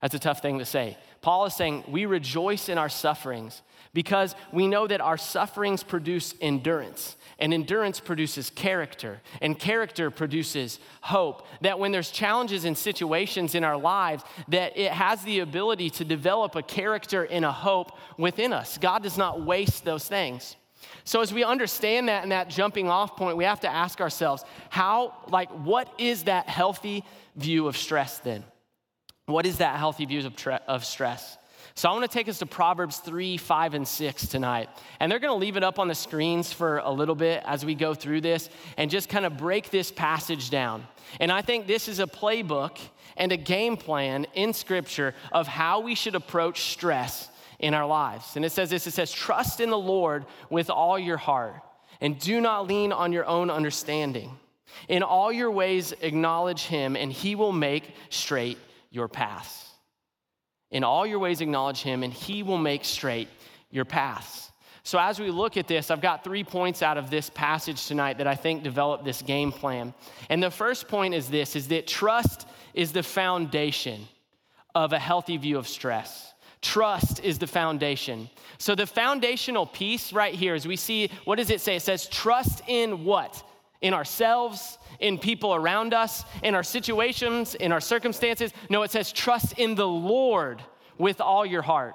That's 0.00 0.14
a 0.14 0.18
tough 0.18 0.40
thing 0.40 0.60
to 0.60 0.64
say. 0.64 0.96
Paul 1.20 1.46
is 1.46 1.54
saying, 1.54 1.84
we 1.88 2.06
rejoice 2.06 2.68
in 2.68 2.78
our 2.78 2.88
sufferings 2.88 3.62
because 3.92 4.34
we 4.52 4.66
know 4.66 4.86
that 4.86 5.00
our 5.00 5.16
sufferings 5.16 5.82
produce 5.82 6.34
endurance. 6.40 7.16
And 7.40 7.54
endurance 7.54 8.00
produces 8.00 8.50
character, 8.50 9.20
and 9.40 9.56
character 9.56 10.10
produces 10.10 10.80
hope. 11.00 11.46
That 11.60 11.78
when 11.78 11.92
there's 11.92 12.10
challenges 12.10 12.64
and 12.64 12.76
situations 12.76 13.54
in 13.54 13.62
our 13.62 13.76
lives, 13.76 14.24
that 14.48 14.76
it 14.76 14.90
has 14.90 15.22
the 15.22 15.38
ability 15.38 15.90
to 15.90 16.04
develop 16.04 16.56
a 16.56 16.62
character 16.62 17.22
and 17.24 17.44
a 17.44 17.52
hope 17.52 17.96
within 18.16 18.52
us. 18.52 18.76
God 18.76 19.04
does 19.04 19.16
not 19.16 19.40
waste 19.42 19.84
those 19.84 20.08
things. 20.08 20.56
So 21.04 21.20
as 21.20 21.32
we 21.32 21.44
understand 21.44 22.08
that 22.08 22.24
and 22.24 22.32
that 22.32 22.50
jumping 22.50 22.88
off 22.88 23.16
point, 23.16 23.36
we 23.36 23.44
have 23.44 23.60
to 23.60 23.68
ask 23.68 24.00
ourselves, 24.00 24.44
how, 24.68 25.14
like, 25.28 25.50
what 25.50 25.88
is 25.96 26.24
that 26.24 26.48
healthy 26.48 27.04
view 27.36 27.68
of 27.68 27.76
stress 27.76 28.18
then? 28.18 28.44
What 29.26 29.46
is 29.46 29.58
that 29.58 29.76
healthy 29.76 30.06
view 30.06 30.26
of, 30.26 30.34
tre- 30.34 30.58
of 30.66 30.84
stress? 30.84 31.37
So 31.78 31.88
I 31.88 31.92
want 31.92 32.10
to 32.10 32.12
take 32.12 32.28
us 32.28 32.40
to 32.40 32.46
Proverbs 32.46 32.96
3, 32.96 33.36
5, 33.36 33.74
and 33.74 33.86
6 33.86 34.26
tonight. 34.26 34.68
And 34.98 35.12
they're 35.12 35.20
going 35.20 35.32
to 35.32 35.38
leave 35.38 35.56
it 35.56 35.62
up 35.62 35.78
on 35.78 35.86
the 35.86 35.94
screens 35.94 36.52
for 36.52 36.78
a 36.78 36.90
little 36.90 37.14
bit 37.14 37.40
as 37.46 37.64
we 37.64 37.76
go 37.76 37.94
through 37.94 38.20
this 38.20 38.50
and 38.76 38.90
just 38.90 39.08
kind 39.08 39.24
of 39.24 39.36
break 39.36 39.70
this 39.70 39.92
passage 39.92 40.50
down. 40.50 40.84
And 41.20 41.30
I 41.30 41.40
think 41.40 41.68
this 41.68 41.86
is 41.86 42.00
a 42.00 42.08
playbook 42.08 42.80
and 43.16 43.30
a 43.30 43.36
game 43.36 43.76
plan 43.76 44.26
in 44.34 44.54
Scripture 44.54 45.14
of 45.30 45.46
how 45.46 45.78
we 45.78 45.94
should 45.94 46.16
approach 46.16 46.62
stress 46.62 47.28
in 47.60 47.74
our 47.74 47.86
lives. 47.86 48.34
And 48.34 48.44
it 48.44 48.50
says 48.50 48.70
this 48.70 48.88
it 48.88 48.90
says, 48.90 49.12
Trust 49.12 49.60
in 49.60 49.70
the 49.70 49.78
Lord 49.78 50.26
with 50.50 50.70
all 50.70 50.98
your 50.98 51.16
heart, 51.16 51.62
and 52.00 52.18
do 52.18 52.40
not 52.40 52.66
lean 52.66 52.90
on 52.90 53.12
your 53.12 53.24
own 53.24 53.50
understanding. 53.50 54.32
In 54.88 55.04
all 55.04 55.30
your 55.32 55.52
ways, 55.52 55.94
acknowledge 56.00 56.62
him, 56.62 56.96
and 56.96 57.12
he 57.12 57.36
will 57.36 57.52
make 57.52 57.94
straight 58.10 58.58
your 58.90 59.06
paths. 59.06 59.67
In 60.70 60.84
all 60.84 61.06
your 61.06 61.18
ways, 61.18 61.40
acknowledge 61.40 61.82
him, 61.82 62.02
and 62.02 62.12
he 62.12 62.42
will 62.42 62.58
make 62.58 62.84
straight 62.84 63.28
your 63.70 63.84
paths. 63.84 64.50
So, 64.82 64.98
as 64.98 65.20
we 65.20 65.30
look 65.30 65.56
at 65.56 65.68
this, 65.68 65.90
I've 65.90 66.00
got 66.00 66.24
three 66.24 66.44
points 66.44 66.82
out 66.82 66.96
of 66.96 67.10
this 67.10 67.28
passage 67.30 67.86
tonight 67.86 68.18
that 68.18 68.26
I 68.26 68.34
think 68.34 68.62
develop 68.62 69.04
this 69.04 69.20
game 69.20 69.52
plan. 69.52 69.92
And 70.30 70.42
the 70.42 70.50
first 70.50 70.88
point 70.88 71.14
is 71.14 71.28
this 71.28 71.56
is 71.56 71.68
that 71.68 71.86
trust 71.86 72.48
is 72.72 72.92
the 72.92 73.02
foundation 73.02 74.08
of 74.74 74.92
a 74.92 74.98
healthy 74.98 75.36
view 75.36 75.58
of 75.58 75.68
stress. 75.68 76.32
Trust 76.62 77.22
is 77.22 77.38
the 77.38 77.46
foundation. 77.46 78.30
So, 78.56 78.74
the 78.74 78.86
foundational 78.86 79.66
piece 79.66 80.12
right 80.12 80.34
here 80.34 80.54
is 80.54 80.66
we 80.66 80.76
see 80.76 81.10
what 81.24 81.36
does 81.36 81.50
it 81.50 81.60
say? 81.60 81.76
It 81.76 81.82
says, 81.82 82.06
trust 82.06 82.62
in 82.66 83.04
what? 83.04 83.42
In 83.80 83.94
ourselves, 83.94 84.78
in 85.00 85.18
people 85.18 85.54
around 85.54 85.94
us, 85.94 86.24
in 86.42 86.54
our 86.54 86.62
situations, 86.62 87.54
in 87.54 87.72
our 87.72 87.80
circumstances. 87.80 88.52
No, 88.68 88.82
it 88.82 88.90
says, 88.90 89.12
trust 89.12 89.58
in 89.58 89.74
the 89.74 89.86
Lord 89.86 90.62
with 90.98 91.20
all 91.20 91.46
your 91.46 91.62
heart 91.62 91.94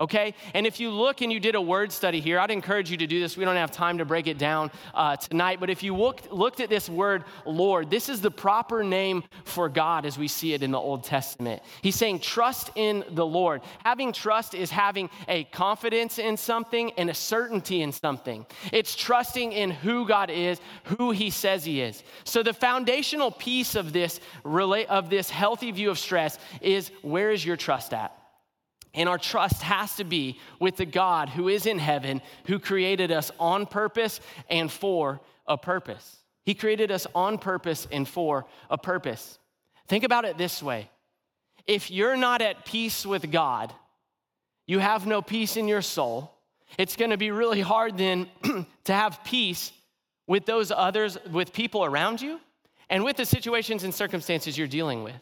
okay? 0.00 0.34
And 0.54 0.66
if 0.66 0.80
you 0.80 0.90
look 0.90 1.20
and 1.20 1.32
you 1.32 1.40
did 1.40 1.54
a 1.54 1.60
word 1.60 1.90
study 1.92 2.20
here, 2.20 2.38
I'd 2.38 2.50
encourage 2.50 2.90
you 2.90 2.96
to 2.98 3.06
do 3.06 3.20
this. 3.20 3.36
We 3.36 3.44
don't 3.44 3.56
have 3.56 3.70
time 3.70 3.98
to 3.98 4.04
break 4.04 4.26
it 4.26 4.38
down 4.38 4.70
uh, 4.94 5.16
tonight, 5.16 5.60
but 5.60 5.70
if 5.70 5.82
you 5.82 5.94
looked, 5.94 6.32
looked 6.32 6.60
at 6.60 6.68
this 6.68 6.88
word 6.88 7.24
Lord, 7.44 7.90
this 7.90 8.08
is 8.08 8.20
the 8.20 8.30
proper 8.30 8.84
name 8.84 9.24
for 9.44 9.68
God 9.68 10.06
as 10.06 10.18
we 10.18 10.28
see 10.28 10.54
it 10.54 10.62
in 10.62 10.70
the 10.70 10.78
Old 10.78 11.04
Testament. 11.04 11.62
He's 11.82 11.96
saying, 11.96 12.20
trust 12.20 12.70
in 12.74 13.04
the 13.10 13.26
Lord. 13.26 13.62
Having 13.84 14.12
trust 14.12 14.54
is 14.54 14.70
having 14.70 15.10
a 15.26 15.44
confidence 15.44 16.18
in 16.18 16.36
something 16.36 16.92
and 16.92 17.10
a 17.10 17.14
certainty 17.14 17.82
in 17.82 17.92
something. 17.92 18.46
It's 18.72 18.94
trusting 18.94 19.52
in 19.52 19.70
who 19.70 20.06
God 20.06 20.30
is, 20.30 20.60
who 20.84 21.10
He 21.10 21.30
says 21.30 21.64
He 21.64 21.80
is. 21.80 22.02
So 22.24 22.42
the 22.42 22.52
foundational 22.52 23.30
piece 23.30 23.74
of 23.74 23.92
this, 23.92 24.20
of 24.44 25.10
this 25.10 25.30
healthy 25.30 25.70
view 25.70 25.90
of 25.90 25.98
stress 25.98 26.38
is 26.60 26.90
where 27.02 27.30
is 27.30 27.44
your 27.44 27.56
trust 27.56 27.92
at? 27.94 28.17
And 28.94 29.08
our 29.08 29.18
trust 29.18 29.62
has 29.62 29.96
to 29.96 30.04
be 30.04 30.38
with 30.58 30.76
the 30.76 30.86
God 30.86 31.28
who 31.28 31.48
is 31.48 31.66
in 31.66 31.78
heaven, 31.78 32.22
who 32.46 32.58
created 32.58 33.12
us 33.12 33.30
on 33.38 33.66
purpose 33.66 34.20
and 34.48 34.70
for 34.70 35.20
a 35.46 35.56
purpose. 35.58 36.16
He 36.44 36.54
created 36.54 36.90
us 36.90 37.06
on 37.14 37.38
purpose 37.38 37.86
and 37.92 38.08
for 38.08 38.46
a 38.70 38.78
purpose. 38.78 39.38
Think 39.86 40.04
about 40.04 40.24
it 40.24 40.38
this 40.38 40.62
way 40.62 40.90
if 41.66 41.90
you're 41.90 42.16
not 42.16 42.40
at 42.40 42.64
peace 42.64 43.04
with 43.04 43.30
God, 43.30 43.72
you 44.66 44.78
have 44.78 45.06
no 45.06 45.20
peace 45.20 45.56
in 45.56 45.68
your 45.68 45.82
soul, 45.82 46.32
it's 46.78 46.96
gonna 46.96 47.18
be 47.18 47.30
really 47.30 47.60
hard 47.60 47.98
then 47.98 48.28
to 48.84 48.92
have 48.92 49.22
peace 49.24 49.72
with 50.26 50.46
those 50.46 50.70
others, 50.70 51.18
with 51.30 51.52
people 51.52 51.84
around 51.84 52.20
you, 52.20 52.40
and 52.88 53.04
with 53.04 53.16
the 53.16 53.26
situations 53.26 53.84
and 53.84 53.94
circumstances 53.94 54.56
you're 54.56 54.66
dealing 54.66 55.02
with. 55.02 55.20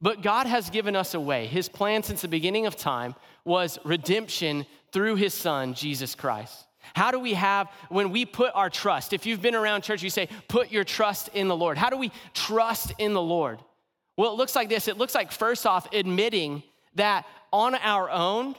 But 0.00 0.22
God 0.22 0.46
has 0.46 0.70
given 0.70 0.94
us 0.94 1.14
a 1.14 1.20
way. 1.20 1.46
His 1.46 1.68
plan 1.68 2.02
since 2.02 2.22
the 2.22 2.28
beginning 2.28 2.66
of 2.66 2.76
time 2.76 3.14
was 3.44 3.78
redemption 3.84 4.66
through 4.92 5.16
his 5.16 5.34
son, 5.34 5.74
Jesus 5.74 6.14
Christ. 6.14 6.66
How 6.94 7.10
do 7.10 7.18
we 7.18 7.34
have, 7.34 7.68
when 7.88 8.10
we 8.10 8.24
put 8.24 8.52
our 8.54 8.70
trust, 8.70 9.12
if 9.12 9.26
you've 9.26 9.42
been 9.42 9.54
around 9.54 9.82
church, 9.82 10.02
you 10.02 10.10
say, 10.10 10.28
put 10.48 10.70
your 10.70 10.84
trust 10.84 11.28
in 11.34 11.48
the 11.48 11.56
Lord. 11.56 11.78
How 11.78 11.90
do 11.90 11.96
we 11.96 12.12
trust 12.32 12.92
in 12.98 13.12
the 13.12 13.22
Lord? 13.22 13.58
Well, 14.16 14.32
it 14.32 14.36
looks 14.36 14.54
like 14.54 14.68
this 14.68 14.88
it 14.88 14.98
looks 14.98 15.14
like, 15.14 15.32
first 15.32 15.66
off, 15.66 15.92
admitting 15.92 16.62
that 16.94 17.26
on 17.52 17.74
our 17.74 18.10
own, 18.10 18.54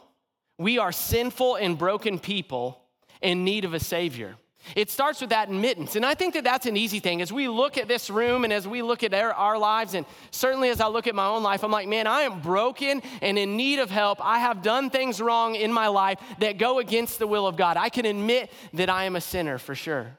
we 0.57 0.77
are 0.77 0.91
sinful 0.91 1.55
and 1.55 1.77
broken 1.77 2.19
people 2.19 2.81
in 3.21 3.43
need 3.43 3.65
of 3.65 3.73
a 3.73 3.79
Savior. 3.79 4.35
It 4.75 4.89
starts 4.89 5.21
with 5.21 5.29
that 5.31 5.49
admittance. 5.49 5.95
And 5.95 6.05
I 6.05 6.13
think 6.13 6.33
that 6.33 6.43
that's 6.43 6.65
an 6.65 6.77
easy 6.77 6.99
thing. 6.99 7.21
As 7.21 7.31
we 7.31 7.47
look 7.47 7.77
at 7.77 7.87
this 7.87 8.09
room 8.09 8.43
and 8.43 8.51
as 8.51 8.67
we 8.67 8.81
look 8.81 9.03
at 9.03 9.13
our, 9.13 9.33
our, 9.33 9.57
lives, 9.57 9.93
and 9.93 10.05
certainly 10.31 10.69
as 10.69 10.81
I 10.81 10.87
look 10.87 11.07
at 11.07 11.15
my 11.15 11.27
own 11.27 11.43
life, 11.43 11.63
I'm 11.63 11.71
like, 11.71 11.87
man, 11.87 12.07
I 12.07 12.21
am 12.21 12.41
broken 12.41 13.01
and 13.21 13.37
in 13.37 13.55
need 13.55 13.79
of 13.79 13.89
help. 13.89 14.19
I 14.23 14.39
have 14.39 14.61
done 14.61 14.89
things 14.89 15.21
wrong 15.21 15.55
in 15.55 15.71
my 15.71 15.87
life 15.87 16.19
that 16.39 16.57
go 16.57 16.79
against 16.79 17.19
the 17.19 17.27
will 17.27 17.47
of 17.47 17.55
God. 17.55 17.77
I 17.77 17.89
can 17.89 18.05
admit 18.05 18.51
that 18.73 18.89
I 18.89 19.05
am 19.05 19.15
a 19.15 19.21
sinner 19.21 19.57
for 19.57 19.75
sure. 19.75 20.17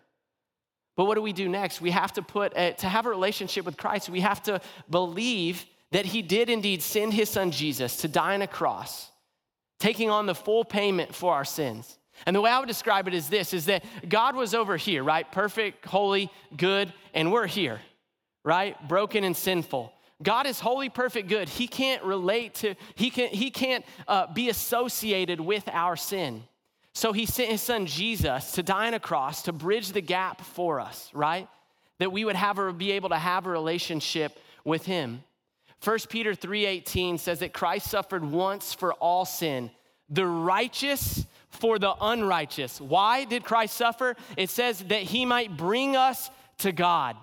But 0.97 1.05
what 1.05 1.15
do 1.15 1.23
we 1.23 1.33
do 1.33 1.49
next? 1.49 1.81
We 1.81 1.93
have 1.93 2.13
to 2.15 2.23
put, 2.23 2.53
a, 2.57 2.73
to 2.73 2.89
have 2.89 3.07
a 3.07 3.11
relationship 3.11 3.65
with 3.65 3.77
Christ, 3.77 4.09
we 4.09 4.21
have 4.21 4.43
to 4.45 4.61
believe 4.91 5.65
that 5.93 6.07
He 6.07 6.23
did 6.23 6.51
indeed 6.51 6.83
send 6.83 7.15
His 7.15 7.31
Son 7.31 7.51
Jesus 7.51 7.99
to 7.99 8.09
die 8.09 8.35
on 8.35 8.43
a 8.43 8.49
cross, 8.49 9.11
taking 9.79 10.11
on 10.11 10.27
the 10.27 10.35
full 10.35 10.65
payment 10.65 11.15
for 11.15 11.33
our 11.33 11.45
sins. 11.45 11.99
And 12.27 12.35
the 12.35 12.41
way 12.41 12.51
I 12.51 12.59
would 12.59 12.69
describe 12.69 13.09
it 13.09 13.15
is 13.15 13.29
this 13.29 13.53
is 13.53 13.67
that 13.67 13.85
God 14.09 14.37
was 14.37 14.55
over 14.55 14.77
here, 14.77 15.03
right? 15.03 15.31
Perfect, 15.31 15.85
holy, 15.87 16.31
good, 16.57 16.93
and 17.15 17.33
we're 17.33 17.47
here, 17.47 17.81
right? 18.45 18.77
Broken 18.89 19.25
and 19.25 19.37
sinful. 19.37 19.93
God 20.23 20.47
is 20.47 20.59
holy, 20.59 20.89
perfect, 20.89 21.29
good. 21.29 21.49
He 21.49 21.69
can't 21.69 22.03
relate 22.03 22.55
to, 22.57 22.75
he, 22.97 23.11
can, 23.11 23.29
he 23.29 23.51
can't 23.51 23.85
uh, 24.09 24.27
be 24.33 24.49
associated 24.49 25.41
with 25.41 25.69
our 25.69 25.97
sin. 25.97 26.43
So 26.93 27.13
he 27.13 27.27
sent 27.27 27.51
his 27.51 27.63
son 27.63 27.87
Jesus 27.87 28.53
to 28.53 28.63
die 28.65 28.89
on 28.89 28.95
a 28.95 29.01
cross 29.01 29.43
to 29.43 29.53
bridge 29.53 29.93
the 29.93 30.01
gap 30.01 30.41
for 30.41 30.81
us, 30.81 31.11
right? 31.15 31.49
That 31.99 32.11
we 32.11 32.25
would 32.25 32.35
have 32.35 32.59
or 32.59 32.73
be 32.73 32.93
able 32.93 33.11
to 33.11 33.17
have 33.17 33.47
a 33.47 33.51
relationship 33.51 34.37
with 34.65 34.85
him. 34.85 35.23
1 35.85 35.99
Peter 36.09 36.35
3:18 36.35 37.19
says 37.19 37.39
that 37.39 37.53
Christ 37.53 37.89
suffered 37.89 38.25
once 38.25 38.75
for 38.75 38.95
all 38.95 39.25
sin, 39.25 39.71
the 40.09 40.27
righteous 40.27 41.25
for 41.59 41.79
the 41.79 41.95
unrighteous. 42.01 42.81
Why 42.81 43.25
did 43.25 43.45
Christ 43.45 43.77
suffer? 43.77 44.17
It 44.37 44.51
says 44.51 44.81
that 44.89 45.03
he 45.03 45.25
might 45.27 45.57
bring 45.57 45.97
us 45.97 46.31
to 46.59 46.73
God. 46.73 47.17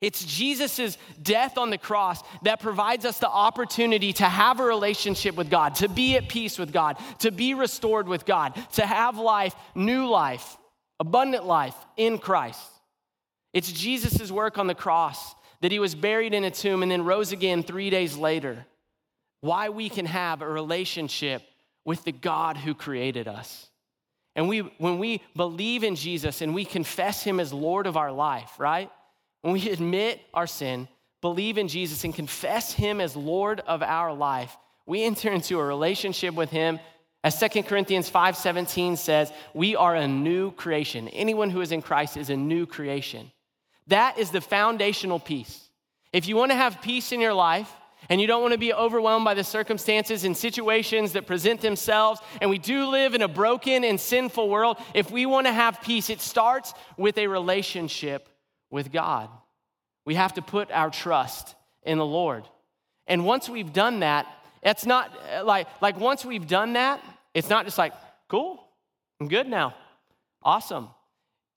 It's 0.00 0.24
Jesus' 0.24 0.96
death 1.20 1.58
on 1.58 1.70
the 1.70 1.78
cross 1.78 2.22
that 2.42 2.60
provides 2.60 3.04
us 3.04 3.18
the 3.18 3.28
opportunity 3.28 4.12
to 4.14 4.24
have 4.24 4.60
a 4.60 4.64
relationship 4.64 5.34
with 5.34 5.50
God, 5.50 5.74
to 5.76 5.88
be 5.88 6.16
at 6.16 6.28
peace 6.28 6.56
with 6.56 6.72
God, 6.72 6.98
to 7.18 7.32
be 7.32 7.54
restored 7.54 8.06
with 8.06 8.24
God, 8.24 8.54
to 8.74 8.86
have 8.86 9.18
life, 9.18 9.56
new 9.74 10.06
life, 10.06 10.56
abundant 11.00 11.46
life 11.46 11.74
in 11.96 12.18
Christ. 12.18 12.60
It's 13.52 13.72
Jesus' 13.72 14.30
work 14.30 14.56
on 14.56 14.68
the 14.68 14.74
cross 14.74 15.34
that 15.62 15.72
he 15.72 15.80
was 15.80 15.96
buried 15.96 16.32
in 16.32 16.44
a 16.44 16.50
tomb 16.50 16.84
and 16.84 16.92
then 16.92 17.04
rose 17.04 17.32
again 17.32 17.64
three 17.64 17.90
days 17.90 18.16
later. 18.16 18.66
Why 19.40 19.68
we 19.68 19.88
can 19.88 20.06
have 20.06 20.42
a 20.42 20.48
relationship 20.48 21.42
with 21.88 22.04
the 22.04 22.12
God 22.12 22.58
who 22.58 22.74
created 22.74 23.26
us. 23.26 23.70
And 24.36 24.46
we, 24.46 24.58
when 24.76 24.98
we 24.98 25.22
believe 25.34 25.82
in 25.82 25.96
Jesus 25.96 26.42
and 26.42 26.54
we 26.54 26.66
confess 26.66 27.22
him 27.22 27.40
as 27.40 27.50
Lord 27.50 27.86
of 27.86 27.96
our 27.96 28.12
life, 28.12 28.50
right? 28.58 28.90
When 29.40 29.54
we 29.54 29.70
admit 29.70 30.20
our 30.34 30.46
sin, 30.46 30.86
believe 31.22 31.56
in 31.56 31.66
Jesus, 31.66 32.04
and 32.04 32.14
confess 32.14 32.74
him 32.74 33.00
as 33.00 33.16
Lord 33.16 33.60
of 33.60 33.82
our 33.82 34.12
life, 34.12 34.54
we 34.84 35.02
enter 35.02 35.30
into 35.32 35.58
a 35.58 35.64
relationship 35.64 36.34
with 36.34 36.50
him. 36.50 36.78
As 37.24 37.40
2 37.40 37.62
Corinthians 37.62 38.10
5:17 38.10 38.98
says, 38.98 39.32
we 39.54 39.74
are 39.74 39.94
a 39.94 40.06
new 40.06 40.50
creation. 40.50 41.08
Anyone 41.08 41.48
who 41.48 41.62
is 41.62 41.72
in 41.72 41.80
Christ 41.80 42.18
is 42.18 42.28
a 42.28 42.36
new 42.36 42.66
creation. 42.66 43.32
That 43.86 44.18
is 44.18 44.30
the 44.30 44.42
foundational 44.42 45.20
piece. 45.20 45.70
If 46.12 46.28
you 46.28 46.36
want 46.36 46.50
to 46.50 46.56
have 46.58 46.82
peace 46.82 47.12
in 47.12 47.22
your 47.22 47.32
life, 47.32 47.72
and 48.08 48.20
you 48.20 48.26
don't 48.26 48.40
want 48.42 48.52
to 48.52 48.58
be 48.58 48.72
overwhelmed 48.72 49.24
by 49.24 49.34
the 49.34 49.44
circumstances 49.44 50.24
and 50.24 50.36
situations 50.36 51.12
that 51.12 51.26
present 51.26 51.60
themselves. 51.60 52.20
And 52.40 52.48
we 52.48 52.58
do 52.58 52.86
live 52.86 53.14
in 53.14 53.22
a 53.22 53.28
broken 53.28 53.84
and 53.84 54.00
sinful 54.00 54.48
world. 54.48 54.78
If 54.94 55.10
we 55.10 55.26
want 55.26 55.46
to 55.46 55.52
have 55.52 55.82
peace, 55.82 56.08
it 56.08 56.20
starts 56.20 56.72
with 56.96 57.18
a 57.18 57.26
relationship 57.26 58.28
with 58.70 58.92
God. 58.92 59.28
We 60.06 60.14
have 60.14 60.34
to 60.34 60.42
put 60.42 60.70
our 60.70 60.90
trust 60.90 61.54
in 61.82 61.98
the 61.98 62.06
Lord. 62.06 62.44
And 63.06 63.24
once 63.24 63.48
we've 63.48 63.72
done 63.72 64.00
that, 64.00 64.26
it's 64.62 64.86
not 64.86 65.10
uh, 65.34 65.44
like, 65.44 65.66
like 65.82 65.98
once 65.98 66.24
we've 66.24 66.46
done 66.46 66.74
that, 66.74 67.02
it's 67.34 67.50
not 67.50 67.64
just 67.64 67.78
like, 67.78 67.92
cool, 68.28 68.62
I'm 69.20 69.28
good 69.28 69.46
now. 69.46 69.74
Awesome. 70.42 70.88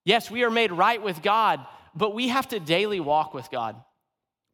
Yes, 0.03 0.29
we 0.29 0.43
are 0.43 0.51
made 0.51 0.72
right 0.72 1.01
with 1.01 1.22
God, 1.22 1.65
but 1.96 2.13
we 2.13 2.27
have 2.29 2.48
to 2.50 2.60
daily 2.60 3.00
walk 3.00 3.34
with 3.34 3.50
God. 3.51 3.75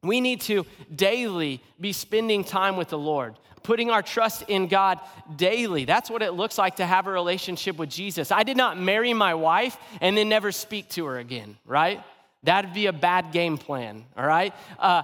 We 0.08 0.22
need 0.22 0.42
to 0.42 0.66
daily 0.94 1.62
be 1.80 1.94
spending 1.94 2.44
time 2.44 2.78
with 2.78 2.90
the 2.90 2.98
Lord, 2.98 3.36
putting 3.64 3.92
our 3.92 4.02
trust 4.02 4.44
in 4.48 4.68
God 4.68 5.00
daily. 5.36 5.86
That's 5.86 6.10
what 6.10 6.22
it 6.22 6.32
looks 6.32 6.58
like 6.58 6.78
to 6.78 6.86
have 6.86 7.08
a 7.08 7.12
relationship 7.12 7.78
with 7.78 7.90
Jesus. 7.90 8.32
I 8.32 8.44
did 8.44 8.58
not 8.58 8.80
marry 8.80 9.14
my 9.14 9.36
wife 9.36 9.78
and 10.02 10.18
then 10.18 10.30
never 10.30 10.52
speak 10.52 10.90
to 10.92 11.06
her 11.06 11.20
again, 11.20 11.58
right? 11.66 12.02
That'd 12.44 12.74
be 12.74 12.86
a 12.86 12.94
bad 12.94 13.32
game 13.32 13.58
plan, 13.58 14.06
all 14.16 14.26
right? 14.26 14.54
Uh, 14.80 15.04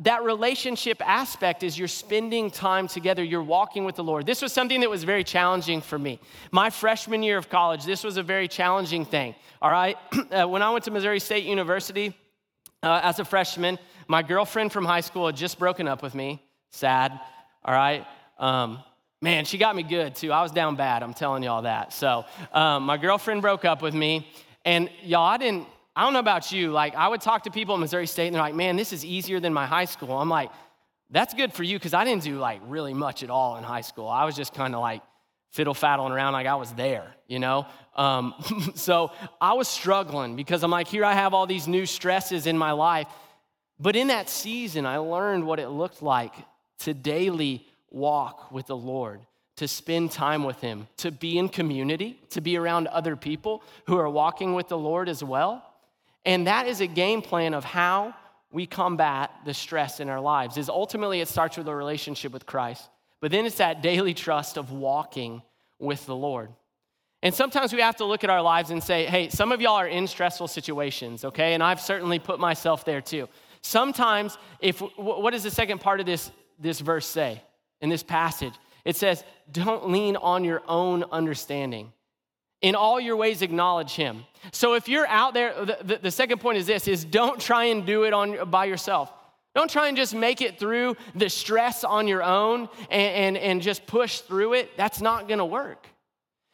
that 0.00 0.22
relationship 0.22 1.06
aspect 1.06 1.62
is 1.64 1.76
you're 1.76 1.88
spending 1.88 2.50
time 2.50 2.86
together, 2.86 3.22
you're 3.22 3.42
walking 3.42 3.84
with 3.84 3.96
the 3.96 4.04
Lord. 4.04 4.26
This 4.26 4.40
was 4.40 4.52
something 4.52 4.80
that 4.80 4.90
was 4.90 5.02
very 5.02 5.24
challenging 5.24 5.80
for 5.80 5.98
me. 5.98 6.20
My 6.52 6.70
freshman 6.70 7.22
year 7.24 7.36
of 7.36 7.48
college, 7.48 7.84
this 7.84 8.04
was 8.04 8.16
a 8.16 8.22
very 8.22 8.46
challenging 8.46 9.04
thing, 9.04 9.34
all 9.60 9.70
right? 9.70 9.96
uh, 10.30 10.46
when 10.46 10.62
I 10.62 10.70
went 10.70 10.84
to 10.84 10.92
Missouri 10.92 11.18
State 11.18 11.44
University 11.44 12.16
uh, 12.82 13.00
as 13.02 13.18
a 13.18 13.24
freshman, 13.24 13.76
my 14.08 14.22
girlfriend 14.22 14.72
from 14.72 14.84
high 14.84 15.02
school 15.02 15.26
had 15.26 15.36
just 15.36 15.58
broken 15.58 15.86
up 15.86 16.02
with 16.02 16.14
me. 16.14 16.42
Sad, 16.70 17.12
all 17.64 17.74
right? 17.74 18.06
Um, 18.38 18.82
man, 19.20 19.44
she 19.44 19.58
got 19.58 19.76
me 19.76 19.82
good 19.82 20.16
too. 20.16 20.32
I 20.32 20.42
was 20.42 20.50
down 20.50 20.76
bad, 20.76 21.02
I'm 21.02 21.14
telling 21.14 21.42
y'all 21.42 21.62
that. 21.62 21.92
So, 21.92 22.24
um, 22.52 22.84
my 22.84 22.96
girlfriend 22.96 23.42
broke 23.42 23.64
up 23.64 23.82
with 23.82 23.94
me, 23.94 24.26
and 24.64 24.90
y'all, 25.02 25.26
I 25.26 25.36
didn't, 25.36 25.66
I 25.94 26.02
don't 26.02 26.14
know 26.14 26.18
about 26.18 26.50
you, 26.50 26.72
like, 26.72 26.94
I 26.94 27.08
would 27.08 27.20
talk 27.20 27.44
to 27.44 27.50
people 27.50 27.74
at 27.74 27.80
Missouri 27.80 28.06
State, 28.06 28.28
and 28.28 28.34
they're 28.34 28.42
like, 28.42 28.54
man, 28.54 28.76
this 28.76 28.92
is 28.92 29.04
easier 29.04 29.40
than 29.40 29.52
my 29.52 29.66
high 29.66 29.84
school. 29.84 30.12
I'm 30.12 30.28
like, 30.28 30.50
that's 31.10 31.34
good 31.34 31.52
for 31.52 31.62
you, 31.62 31.78
because 31.78 31.94
I 31.94 32.04
didn't 32.04 32.22
do 32.22 32.38
like 32.38 32.60
really 32.66 32.94
much 32.94 33.22
at 33.22 33.30
all 33.30 33.56
in 33.56 33.64
high 33.64 33.82
school. 33.82 34.08
I 34.08 34.24
was 34.24 34.34
just 34.34 34.54
kind 34.54 34.74
of 34.74 34.80
like, 34.80 35.02
fiddle 35.50 35.74
faddling 35.74 36.12
around 36.12 36.34
like 36.34 36.46
I 36.46 36.56
was 36.56 36.72
there, 36.72 37.14
you 37.26 37.38
know? 37.38 37.66
Um, 37.96 38.34
so 38.74 39.12
I 39.40 39.54
was 39.54 39.68
struggling 39.68 40.36
because 40.36 40.62
I'm 40.62 40.70
like, 40.70 40.88
here 40.88 41.04
I 41.04 41.14
have 41.14 41.34
all 41.34 41.46
these 41.46 41.66
new 41.66 41.86
stresses 41.86 42.46
in 42.46 42.58
my 42.58 42.72
life. 42.72 43.06
But 43.80 43.96
in 43.96 44.08
that 44.08 44.28
season, 44.28 44.86
I 44.86 44.98
learned 44.98 45.46
what 45.46 45.60
it 45.60 45.68
looked 45.68 46.02
like 46.02 46.34
to 46.80 46.94
daily 46.94 47.66
walk 47.90 48.50
with 48.50 48.66
the 48.66 48.76
Lord, 48.76 49.20
to 49.56 49.68
spend 49.68 50.10
time 50.10 50.44
with 50.44 50.60
Him, 50.60 50.88
to 50.98 51.10
be 51.10 51.38
in 51.38 51.48
community, 51.48 52.20
to 52.30 52.40
be 52.40 52.56
around 52.56 52.88
other 52.88 53.16
people 53.16 53.62
who 53.86 53.96
are 53.96 54.08
walking 54.08 54.54
with 54.54 54.68
the 54.68 54.78
Lord 54.78 55.08
as 55.08 55.22
well. 55.22 55.64
And 56.24 56.46
that 56.46 56.66
is 56.66 56.80
a 56.80 56.86
game 56.86 57.22
plan 57.22 57.54
of 57.54 57.64
how 57.64 58.14
we 58.50 58.66
combat 58.66 59.30
the 59.44 59.54
stress 59.54 60.00
in 60.00 60.08
our 60.08 60.20
lives. 60.20 60.56
Is 60.56 60.68
ultimately 60.68 61.20
it 61.20 61.28
starts 61.28 61.56
with 61.56 61.68
a 61.68 61.74
relationship 61.74 62.32
with 62.32 62.46
Christ. 62.46 62.88
But 63.20 63.30
then 63.30 63.46
it's 63.46 63.56
that 63.56 63.82
daily 63.82 64.14
trust 64.14 64.56
of 64.56 64.72
walking 64.72 65.42
with 65.78 66.04
the 66.06 66.16
Lord. 66.16 66.50
And 67.22 67.34
sometimes 67.34 67.72
we 67.72 67.80
have 67.80 67.96
to 67.96 68.04
look 68.04 68.22
at 68.22 68.30
our 68.30 68.42
lives 68.42 68.70
and 68.70 68.82
say, 68.82 69.06
hey, 69.06 69.28
some 69.28 69.50
of 69.50 69.60
y'all 69.60 69.74
are 69.74 69.88
in 69.88 70.06
stressful 70.06 70.46
situations, 70.48 71.24
okay? 71.24 71.54
And 71.54 71.62
I've 71.62 71.80
certainly 71.80 72.20
put 72.20 72.38
myself 72.38 72.84
there 72.84 73.00
too. 73.00 73.28
Sometimes, 73.62 74.38
if 74.60 74.80
what 74.96 75.30
does 75.32 75.42
the 75.42 75.50
second 75.50 75.80
part 75.80 76.00
of 76.00 76.06
this, 76.06 76.30
this 76.58 76.80
verse 76.80 77.06
say 77.06 77.42
in 77.80 77.88
this 77.88 78.02
passage? 78.02 78.54
It 78.84 78.96
says, 78.96 79.24
Don't 79.50 79.90
lean 79.90 80.16
on 80.16 80.44
your 80.44 80.62
own 80.66 81.04
understanding. 81.10 81.92
In 82.60 82.74
all 82.74 82.98
your 82.98 83.16
ways, 83.16 83.42
acknowledge 83.42 83.92
him. 83.92 84.24
So 84.50 84.74
if 84.74 84.88
you're 84.88 85.06
out 85.06 85.32
there, 85.32 85.64
the, 85.64 85.78
the, 85.82 85.98
the 85.98 86.10
second 86.10 86.40
point 86.40 86.58
is 86.58 86.66
this 86.66 86.88
is 86.88 87.04
don't 87.04 87.40
try 87.40 87.64
and 87.64 87.86
do 87.86 88.04
it 88.04 88.12
on 88.12 88.50
by 88.50 88.64
yourself. 88.64 89.12
Don't 89.54 89.70
try 89.70 89.88
and 89.88 89.96
just 89.96 90.14
make 90.14 90.40
it 90.40 90.58
through 90.58 90.96
the 91.14 91.28
stress 91.28 91.84
on 91.84 92.08
your 92.08 92.22
own 92.22 92.68
and, 92.90 93.36
and, 93.36 93.36
and 93.36 93.62
just 93.62 93.86
push 93.86 94.20
through 94.20 94.54
it. 94.54 94.76
That's 94.76 95.00
not 95.00 95.28
gonna 95.28 95.46
work. 95.46 95.86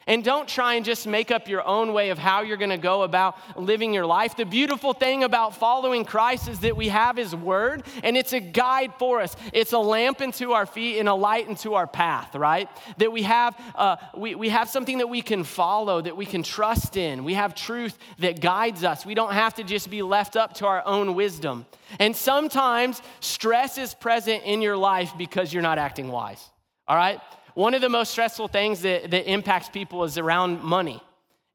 And 0.06 0.23
don't 0.23 0.49
try 0.49 0.75
and 0.75 0.84
just 0.84 1.06
make 1.06 1.30
up 1.30 1.49
your 1.49 1.66
own 1.66 1.92
way 1.92 2.11
of 2.11 2.18
how 2.18 2.42
you're 2.42 2.56
going 2.56 2.70
to 2.70 2.76
go 2.76 3.02
about 3.02 3.37
living 3.56 3.94
your 3.94 4.06
life. 4.06 4.37
The 4.37 4.44
beautiful 4.44 4.92
thing 4.92 5.25
about 5.25 5.56
following 5.56 6.04
Christ 6.04 6.49
is 6.49 6.61
that 6.61 6.76
we 6.76 6.88
have 6.88 7.16
His 7.16 7.34
Word, 7.34 7.84
and 8.02 8.16
it's 8.16 8.32
a 8.32 8.40
guide 8.40 8.92
for 8.99 9.20
us. 9.20 9.34
It's 9.52 9.73
a 9.73 9.78
lamp 9.78 10.20
into 10.20 10.52
our 10.52 10.66
feet 10.66 10.99
and 10.99 11.08
a 11.08 11.14
light 11.14 11.49
into 11.49 11.75
our 11.75 11.87
path, 11.87 12.34
right? 12.34 12.68
That 12.99 13.12
we 13.12 13.23
have, 13.23 13.58
uh, 13.75 13.96
we, 14.16 14.34
we 14.34 14.49
have 14.50 14.68
something 14.68 14.99
that 14.99 15.08
we 15.08 15.23
can 15.23 15.44
follow, 15.44 16.00
that 16.00 16.16
we 16.16 16.26
can 16.26 16.42
trust 16.42 16.96
in. 16.96 17.25
We 17.25 17.34
have 17.34 17.54
truth 17.54 17.99
that 18.18 18.40
guides 18.40 18.84
us. 18.84 19.06
We 19.06 19.14
don't 19.14 19.32
have 19.32 19.54
to 19.54 19.64
just 19.64 19.90
be 19.90 20.02
left 20.02 20.37
up 20.37 20.54
to 20.54 20.66
our 20.66 20.87
own 20.87 21.14
wisdom. 21.14 21.66
And 21.99 22.14
sometimes 22.14 23.00
stress 23.20 23.78
is 23.78 23.94
present 23.94 24.42
in 24.44 24.62
your 24.62 24.76
life 24.76 25.12
because 25.16 25.52
you're 25.52 25.62
not 25.62 25.78
acting 25.78 26.08
wise, 26.08 26.44
all 26.87 26.96
right? 26.96 27.20
One 27.54 27.75
of 27.75 27.80
the 27.80 27.88
most 27.88 28.11
stressful 28.11 28.49
things 28.49 28.82
that, 28.82 29.11
that 29.11 29.30
impacts 29.30 29.68
people 29.68 30.04
is 30.04 30.18
around 30.18 30.62
money. 30.62 31.02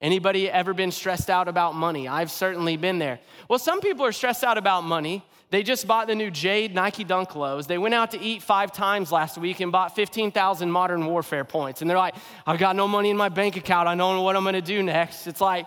Anybody 0.01 0.49
ever 0.49 0.73
been 0.73 0.91
stressed 0.91 1.29
out 1.29 1.49
about 1.49 1.75
money? 1.75 2.07
I've 2.07 2.31
certainly 2.31 2.77
been 2.77 2.99
there. 2.99 3.19
Well, 3.49 3.59
some 3.59 3.81
people 3.81 4.05
are 4.05 4.13
stressed 4.13 4.45
out 4.45 4.57
about 4.57 4.85
money. 4.85 5.25
They 5.51 5.61
just 5.61 5.87
bought 5.87 6.07
the 6.07 6.15
new 6.15 6.31
Jade 6.31 6.73
Nike 6.73 7.03
Dunk 7.03 7.35
lows. 7.35 7.67
They 7.67 7.77
went 7.77 7.95
out 7.95 8.11
to 8.11 8.19
eat 8.19 8.41
five 8.41 8.71
times 8.71 9.11
last 9.11 9.37
week 9.37 9.59
and 9.59 9.71
bought 9.71 9.95
15,000 9.95 10.71
modern 10.71 11.05
warfare 11.05 11.43
points. 11.43 11.81
And 11.81 11.89
they're 11.89 11.97
like, 11.97 12.15
I've 12.45 12.59
got 12.59 12.75
no 12.75 12.87
money 12.87 13.09
in 13.09 13.17
my 13.17 13.29
bank 13.29 13.57
account. 13.57 13.87
I 13.87 13.95
don't 13.95 14.15
know 14.15 14.21
what 14.21 14.37
I'm 14.37 14.43
gonna 14.45 14.61
do 14.61 14.81
next. 14.83 15.27
It's 15.27 15.41
like, 15.41 15.65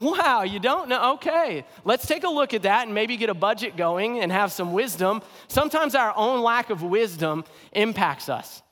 wow, 0.00 0.42
you 0.42 0.58
don't 0.58 0.88
know? 0.88 1.12
Okay, 1.14 1.64
let's 1.84 2.06
take 2.06 2.24
a 2.24 2.30
look 2.30 2.54
at 2.54 2.62
that 2.62 2.86
and 2.86 2.94
maybe 2.94 3.16
get 3.18 3.28
a 3.28 3.34
budget 3.34 3.76
going 3.76 4.20
and 4.20 4.32
have 4.32 4.50
some 4.50 4.72
wisdom. 4.72 5.22
Sometimes 5.46 5.94
our 5.94 6.14
own 6.16 6.40
lack 6.40 6.70
of 6.70 6.82
wisdom 6.82 7.44
impacts 7.72 8.28
us. 8.28 8.62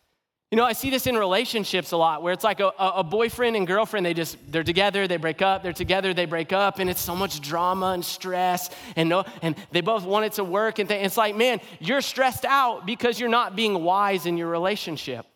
You 0.50 0.56
know, 0.56 0.64
I 0.64 0.72
see 0.72 0.88
this 0.88 1.06
in 1.06 1.14
relationships 1.14 1.92
a 1.92 1.98
lot 1.98 2.22
where 2.22 2.32
it's 2.32 2.42
like 2.42 2.60
a, 2.60 2.72
a, 2.78 3.04
boyfriend 3.04 3.54
and 3.54 3.66
girlfriend, 3.66 4.06
they 4.06 4.14
just, 4.14 4.38
they're 4.50 4.64
together, 4.64 5.06
they 5.06 5.18
break 5.18 5.42
up, 5.42 5.62
they're 5.62 5.74
together, 5.74 6.14
they 6.14 6.24
break 6.24 6.54
up, 6.54 6.78
and 6.78 6.88
it's 6.88 7.02
so 7.02 7.14
much 7.14 7.42
drama 7.42 7.88
and 7.88 8.02
stress, 8.02 8.70
and, 8.96 9.10
no, 9.10 9.24
and 9.42 9.56
they 9.72 9.82
both 9.82 10.04
want 10.04 10.24
it 10.24 10.32
to 10.32 10.44
work. 10.44 10.78
And 10.78 10.90
it's 10.90 11.18
like, 11.18 11.36
man, 11.36 11.60
you're 11.80 12.00
stressed 12.00 12.46
out 12.46 12.86
because 12.86 13.20
you're 13.20 13.28
not 13.28 13.56
being 13.56 13.84
wise 13.84 14.24
in 14.24 14.38
your 14.38 14.48
relationship. 14.48 15.26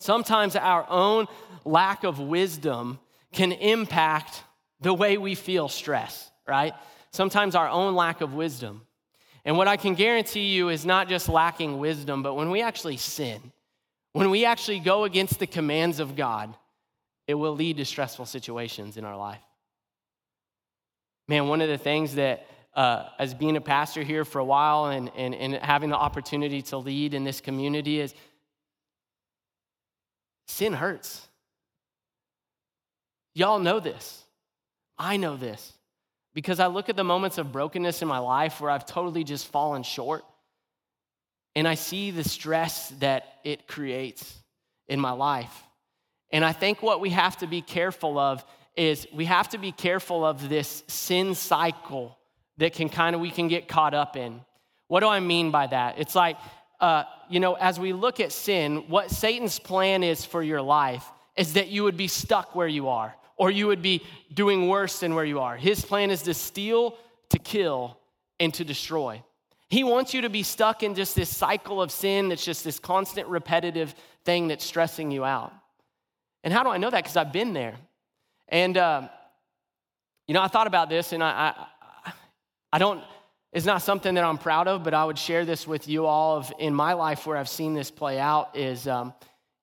Sometimes 0.00 0.54
our 0.54 0.84
own 0.90 1.28
lack 1.64 2.04
of 2.04 2.20
wisdom 2.20 2.98
can 3.32 3.52
impact 3.52 4.44
the 4.82 4.92
way 4.92 5.16
we 5.16 5.34
feel 5.34 5.66
stress, 5.66 6.30
right? 6.46 6.74
Sometimes 7.10 7.54
our 7.54 7.68
own 7.70 7.94
lack 7.94 8.20
of 8.20 8.34
wisdom. 8.34 8.82
And 9.46 9.56
what 9.56 9.66
I 9.66 9.78
can 9.78 9.94
guarantee 9.94 10.52
you 10.52 10.68
is 10.68 10.84
not 10.84 11.08
just 11.08 11.30
lacking 11.30 11.78
wisdom, 11.78 12.22
but 12.22 12.34
when 12.34 12.50
we 12.50 12.60
actually 12.60 12.98
sin, 12.98 13.40
when 14.16 14.30
we 14.30 14.46
actually 14.46 14.80
go 14.80 15.04
against 15.04 15.38
the 15.38 15.46
commands 15.46 16.00
of 16.00 16.16
God, 16.16 16.56
it 17.26 17.34
will 17.34 17.54
lead 17.54 17.76
to 17.76 17.84
stressful 17.84 18.24
situations 18.24 18.96
in 18.96 19.04
our 19.04 19.14
life. 19.14 19.42
Man, 21.28 21.48
one 21.48 21.60
of 21.60 21.68
the 21.68 21.76
things 21.76 22.14
that, 22.14 22.46
uh, 22.72 23.10
as 23.18 23.34
being 23.34 23.58
a 23.58 23.60
pastor 23.60 24.02
here 24.02 24.24
for 24.24 24.38
a 24.38 24.44
while 24.44 24.86
and, 24.86 25.10
and, 25.18 25.34
and 25.34 25.52
having 25.56 25.90
the 25.90 25.98
opportunity 25.98 26.62
to 26.62 26.78
lead 26.78 27.12
in 27.12 27.24
this 27.24 27.42
community, 27.42 28.00
is 28.00 28.14
sin 30.48 30.72
hurts. 30.72 31.28
Y'all 33.34 33.58
know 33.58 33.80
this. 33.80 34.24
I 34.96 35.18
know 35.18 35.36
this 35.36 35.74
because 36.32 36.58
I 36.58 36.68
look 36.68 36.88
at 36.88 36.96
the 36.96 37.04
moments 37.04 37.36
of 37.36 37.52
brokenness 37.52 38.00
in 38.00 38.08
my 38.08 38.18
life 38.18 38.62
where 38.62 38.70
I've 38.70 38.86
totally 38.86 39.24
just 39.24 39.48
fallen 39.48 39.82
short 39.82 40.24
and 41.56 41.66
I 41.66 41.74
see 41.74 42.10
the 42.10 42.22
stress 42.22 42.90
that 43.00 43.38
it 43.42 43.66
creates 43.66 44.40
in 44.88 45.00
my 45.00 45.12
life. 45.12 45.62
And 46.30 46.44
I 46.44 46.52
think 46.52 46.82
what 46.82 47.00
we 47.00 47.10
have 47.10 47.38
to 47.38 47.46
be 47.46 47.62
careful 47.62 48.18
of 48.18 48.44
is 48.76 49.06
we 49.10 49.24
have 49.24 49.48
to 49.48 49.58
be 49.58 49.72
careful 49.72 50.22
of 50.24 50.50
this 50.50 50.84
sin 50.86 51.34
cycle 51.34 52.18
that 52.58 52.74
can 52.74 52.90
kind 52.90 53.16
of 53.16 53.22
we 53.22 53.30
can 53.30 53.48
get 53.48 53.68
caught 53.68 53.94
up 53.94 54.16
in. 54.16 54.42
What 54.88 55.00
do 55.00 55.08
I 55.08 55.20
mean 55.20 55.50
by 55.50 55.66
that? 55.68 55.98
It's 55.98 56.14
like, 56.14 56.36
uh, 56.78 57.04
you 57.30 57.40
know, 57.40 57.54
as 57.54 57.80
we 57.80 57.94
look 57.94 58.20
at 58.20 58.32
sin, 58.32 58.84
what 58.88 59.10
Satan's 59.10 59.58
plan 59.58 60.02
is 60.02 60.26
for 60.26 60.42
your 60.42 60.60
life 60.60 61.10
is 61.38 61.54
that 61.54 61.68
you 61.68 61.84
would 61.84 61.96
be 61.96 62.06
stuck 62.06 62.54
where 62.54 62.68
you 62.68 62.88
are, 62.88 63.14
or 63.38 63.50
you 63.50 63.66
would 63.66 63.82
be 63.82 64.02
doing 64.32 64.68
worse 64.68 65.00
than 65.00 65.14
where 65.14 65.24
you 65.24 65.40
are. 65.40 65.56
His 65.56 65.82
plan 65.82 66.10
is 66.10 66.22
to 66.24 66.34
steal, 66.34 66.98
to 67.30 67.38
kill, 67.38 67.98
and 68.38 68.52
to 68.54 68.64
destroy. 68.64 69.22
He 69.68 69.82
wants 69.82 70.14
you 70.14 70.22
to 70.22 70.28
be 70.28 70.42
stuck 70.42 70.82
in 70.82 70.94
just 70.94 71.16
this 71.16 71.34
cycle 71.34 71.82
of 71.82 71.90
sin 71.90 72.28
that's 72.28 72.44
just 72.44 72.62
this 72.62 72.78
constant 72.78 73.26
repetitive 73.28 73.94
thing 74.24 74.48
that's 74.48 74.64
stressing 74.64 75.10
you 75.10 75.24
out. 75.24 75.52
And 76.44 76.54
how 76.54 76.62
do 76.62 76.70
I 76.70 76.76
know 76.76 76.90
that? 76.90 77.02
Because 77.02 77.16
I've 77.16 77.32
been 77.32 77.52
there. 77.52 77.74
And, 78.48 78.76
uh, 78.76 79.08
you 80.28 80.34
know, 80.34 80.42
I 80.42 80.46
thought 80.46 80.68
about 80.68 80.88
this 80.88 81.12
and 81.12 81.22
I, 81.22 81.54
I, 82.04 82.12
I, 82.74 82.78
don't, 82.78 83.02
it's 83.52 83.66
not 83.66 83.82
something 83.82 84.14
that 84.14 84.22
I'm 84.22 84.38
proud 84.38 84.68
of, 84.68 84.84
but 84.84 84.94
I 84.94 85.04
would 85.04 85.18
share 85.18 85.44
this 85.44 85.66
with 85.66 85.88
you 85.88 86.06
all 86.06 86.36
of 86.36 86.52
in 86.60 86.72
my 86.72 86.92
life 86.92 87.26
where 87.26 87.36
I've 87.36 87.48
seen 87.48 87.74
this 87.74 87.90
play 87.90 88.20
out 88.20 88.56
is, 88.56 88.86
um, 88.86 89.12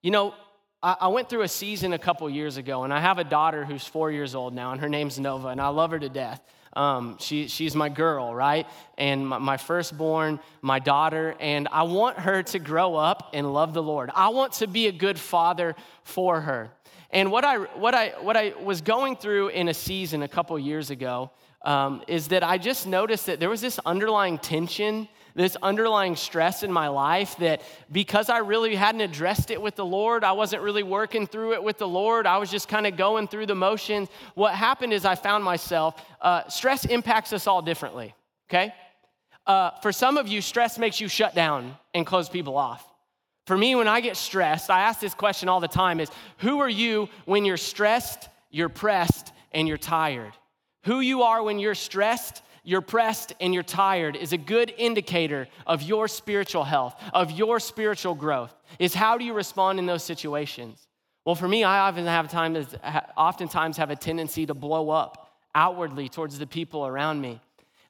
you 0.02 0.12
know, 0.12 0.34
I, 0.82 0.98
I 1.02 1.08
went 1.08 1.30
through 1.30 1.44
a 1.44 1.48
season 1.48 1.94
a 1.94 2.00
couple 2.00 2.30
years 2.30 2.58
ago 2.58 2.84
and 2.84 2.94
I 2.94 3.00
have 3.00 3.20
a 3.20 3.24
daughter 3.24 3.64
who's 3.64 3.86
four 3.86 4.12
years 4.12 4.36
old 4.36 4.54
now 4.54 4.74
and 4.74 4.82
her 4.82 4.90
name's 4.90 5.18
Nova 5.18 5.48
and 5.48 5.62
I 5.62 5.70
love 5.70 5.92
her 5.92 6.00
to 6.00 6.10
death. 6.10 6.42
Um, 6.76 7.18
she, 7.20 7.48
she's 7.48 7.76
my 7.76 7.90
girl, 7.90 8.34
right? 8.34 8.68
And 8.98 9.28
my, 9.28 9.38
my 9.38 9.58
firstborn, 9.58 10.40
my 10.62 10.80
daughter, 10.80 11.36
and 11.40 11.68
I 11.72 11.84
want 11.84 12.20
her 12.20 12.44
to 12.44 12.60
grow 12.60 12.96
up 12.96 13.32
and 13.34 13.54
love 13.54 13.74
the 13.74 13.84
Lord. 13.84 14.10
I 14.16 14.30
want 14.30 14.54
to 14.54 14.68
be 14.68 14.88
a 14.88 14.92
good 14.92 15.20
father 15.20 15.76
for 16.04 16.42
her. 16.42 16.72
And 17.12 17.32
what 17.32 17.46
I, 17.46 17.58
what 17.58 17.94
I, 17.94 18.10
what 18.22 18.36
I 18.36 18.54
was 18.62 18.82
going 18.82 19.16
through 19.16 19.50
in 19.50 19.68
a 19.68 19.74
season 19.74 20.24
a 20.24 20.28
couple 20.28 20.58
years 20.58 20.90
ago 20.90 21.30
um, 21.64 22.04
is 22.08 22.30
that 22.30 22.44
I 22.44 22.58
just 22.58 22.88
noticed 22.88 23.26
that 23.28 23.40
there 23.40 23.50
was 23.50 23.62
this 23.62 23.80
underlying 23.86 24.38
tension 24.38 25.08
this 25.36 25.58
underlying 25.62 26.16
stress 26.16 26.64
in 26.64 26.72
my 26.72 26.88
life 26.88 27.36
that 27.38 27.62
because 27.92 28.30
I 28.30 28.40
really 28.40 28.76
hadn't 28.76 29.02
addressed 29.02 29.52
it 29.52 29.62
with 29.62 29.76
the 29.76 29.86
Lord, 29.86 30.24
I 30.24 30.34
wasn't 30.34 30.62
really 30.62 30.84
working 30.84 31.26
through 31.26 31.54
it 31.54 31.64
with 31.64 31.78
the 31.78 31.88
Lord, 31.88 32.28
I 32.28 32.38
was 32.38 32.52
just 32.52 32.68
kind 32.68 32.86
of 32.86 32.98
going 32.98 33.28
through 33.28 33.48
the 33.48 33.56
motions. 33.56 34.10
What 34.36 34.54
happened 34.54 34.94
is 34.94 35.06
I 35.06 35.16
found 35.16 35.44
myself, 35.44 36.00
uh, 36.22 36.48
stress 36.50 36.86
impacts 36.86 37.34
us 37.34 37.48
all 37.48 37.62
differently, 37.62 38.14
okay? 38.50 38.74
Uh, 39.46 39.72
for 39.82 39.92
some 39.92 40.18
of 40.18 40.28
you, 40.28 40.42
stress 40.42 40.78
makes 40.78 41.02
you 41.02 41.08
shut 41.08 41.36
down 41.36 41.76
and 41.94 42.06
close 42.06 42.30
people 42.30 42.56
off. 42.56 42.86
For 43.46 43.58
me, 43.58 43.76
when 43.76 43.90
I 43.90 44.00
get 44.00 44.16
stressed, 44.16 44.70
I 44.70 44.82
ask 44.82 45.02
this 45.02 45.14
question 45.14 45.50
all 45.50 45.60
the 45.60 45.68
time 45.68 46.00
is 46.00 46.10
who 46.38 46.60
are 46.60 46.70
you 46.70 47.10
when 47.26 47.44
you're 47.44 47.58
stressed, 47.58 48.30
you're 48.52 48.70
pressed, 48.70 49.34
and 49.52 49.68
you're 49.68 49.78
tired? 49.78 50.32
Who 50.84 51.00
you 51.00 51.24
are 51.24 51.42
when 51.42 51.60
you're 51.60 51.76
stressed, 51.76 52.42
you're 52.64 52.82
pressed 52.82 53.34
and 53.40 53.54
you're 53.54 53.64
tired 53.64 54.16
is 54.16 54.34
a 54.34 54.38
good 54.38 54.74
indicator 54.78 55.48
of 55.68 55.82
your 55.82 56.08
spiritual 56.08 56.64
health, 56.64 56.96
of 57.14 57.32
your 57.32 57.60
spiritual 57.60 58.16
growth, 58.16 58.54
is 58.80 58.94
how 58.94 59.18
do 59.18 59.26
you 59.26 59.34
respond 59.34 59.80
in 59.80 59.86
those 59.86 60.04
situations? 60.04 60.88
Well, 61.26 61.36
for 61.36 61.48
me, 61.48 61.64
I 61.64 61.80
often 61.80 62.06
have 62.06 62.30
time, 62.30 62.56
oftentimes 63.16 63.78
have 63.78 63.92
a 63.92 63.96
tendency 63.96 64.46
to 64.46 64.54
blow 64.54 64.90
up 64.90 65.32
outwardly 65.56 66.10
towards 66.10 66.38
the 66.38 66.48
people 66.48 66.86
around 66.86 67.22
me. 67.22 67.40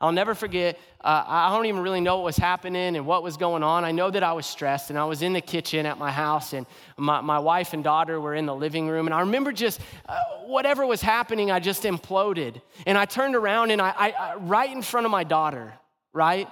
I'll 0.04 0.12
never 0.12 0.36
forget, 0.36 0.78
uh, 1.00 1.24
I 1.26 1.56
don't 1.56 1.66
even 1.66 1.80
really 1.80 2.02
know 2.02 2.18
what 2.18 2.26
was 2.26 2.36
happening 2.36 2.98
and 2.98 3.06
what 3.06 3.24
was 3.24 3.38
going 3.38 3.64
on. 3.64 3.86
I 3.86 3.94
know 3.94 4.12
that 4.12 4.22
I 4.22 4.34
was 4.34 4.46
stressed, 4.46 4.90
and 4.90 5.00
I 5.00 5.06
was 5.06 5.22
in 5.22 5.32
the 5.32 5.40
kitchen 5.40 5.86
at 5.86 5.98
my 5.98 6.12
house, 6.12 6.52
and 6.52 6.66
my, 6.98 7.22
my 7.22 7.40
wife 7.40 7.72
and 7.72 7.86
daughter 7.86 8.20
were 8.20 8.36
in 8.36 8.46
the 8.46 8.54
living 8.54 8.90
room. 8.90 9.08
And 9.08 9.14
I 9.14 9.22
remember 9.22 9.54
just 9.54 9.80
uh, 10.10 10.20
whatever 10.46 10.86
was 10.86 11.02
happening, 11.02 11.52
I 11.52 11.62
just 11.62 11.84
imploded. 11.84 12.62
And 12.86 12.98
I 12.98 13.06
turned 13.06 13.34
around, 13.34 13.72
and 13.72 13.82
I, 13.82 13.94
I, 13.98 14.12
I, 14.12 14.36
right 14.36 14.70
in 14.70 14.82
front 14.82 15.06
of 15.06 15.12
my 15.12 15.24
daughter, 15.24 15.74
right? 16.12 16.50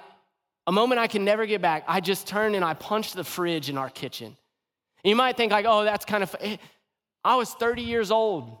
A 0.66 0.72
moment 0.72 0.98
I 0.98 1.06
can 1.06 1.26
never 1.26 1.44
get 1.44 1.60
back, 1.60 1.84
I 1.86 2.00
just 2.00 2.26
turned 2.26 2.56
and 2.56 2.64
I 2.64 2.72
punched 2.72 3.14
the 3.14 3.24
fridge 3.24 3.68
in 3.68 3.76
our 3.76 3.90
kitchen. 3.90 4.34
You 5.04 5.14
might 5.14 5.36
think, 5.36 5.52
like, 5.52 5.66
oh, 5.68 5.84
that's 5.84 6.06
kind 6.06 6.22
of, 6.22 6.34
I 7.22 7.36
was 7.36 7.52
30 7.52 7.82
years 7.82 8.10
old. 8.10 8.56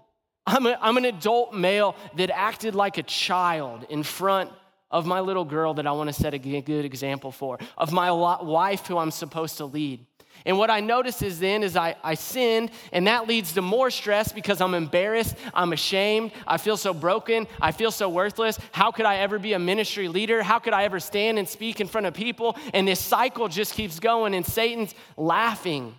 I'm, 0.46 0.66
a, 0.66 0.76
I'm 0.78 0.98
an 0.98 1.06
adult 1.06 1.54
male 1.54 1.96
that 2.16 2.28
acted 2.28 2.74
like 2.74 2.98
a 2.98 3.02
child 3.02 3.86
in 3.88 4.02
front 4.02 4.50
of 4.92 5.06
my 5.06 5.20
little 5.20 5.44
girl 5.44 5.74
that 5.74 5.86
I 5.86 5.92
want 5.92 6.08
to 6.08 6.12
set 6.12 6.34
a 6.34 6.38
good 6.38 6.84
example 6.84 7.32
for, 7.32 7.58
of 7.76 7.92
my 7.92 8.10
wife 8.10 8.86
who 8.86 8.98
I'm 8.98 9.10
supposed 9.10 9.56
to 9.56 9.64
lead. 9.64 10.06
And 10.44 10.58
what 10.58 10.70
I 10.70 10.80
notice 10.80 11.22
is 11.22 11.38
then 11.38 11.62
is 11.62 11.76
I, 11.76 11.94
I 12.02 12.14
sinned, 12.14 12.70
and 12.90 13.06
that 13.06 13.28
leads 13.28 13.52
to 13.52 13.62
more 13.62 13.90
stress 13.90 14.32
because 14.32 14.60
I'm 14.60 14.74
embarrassed, 14.74 15.36
I'm 15.54 15.72
ashamed, 15.72 16.32
I 16.46 16.58
feel 16.58 16.76
so 16.76 16.92
broken, 16.92 17.46
I 17.60 17.70
feel 17.72 17.90
so 17.90 18.08
worthless. 18.08 18.58
How 18.72 18.90
could 18.90 19.06
I 19.06 19.16
ever 19.18 19.38
be 19.38 19.52
a 19.52 19.58
ministry 19.58 20.08
leader? 20.08 20.42
How 20.42 20.58
could 20.58 20.72
I 20.72 20.84
ever 20.84 20.98
stand 20.98 21.38
and 21.38 21.48
speak 21.48 21.80
in 21.80 21.86
front 21.86 22.06
of 22.06 22.14
people? 22.14 22.56
And 22.74 22.88
this 22.88 23.00
cycle 23.00 23.48
just 23.48 23.74
keeps 23.74 24.00
going, 24.00 24.34
and 24.34 24.44
Satan's 24.44 24.94
laughing 25.16 25.94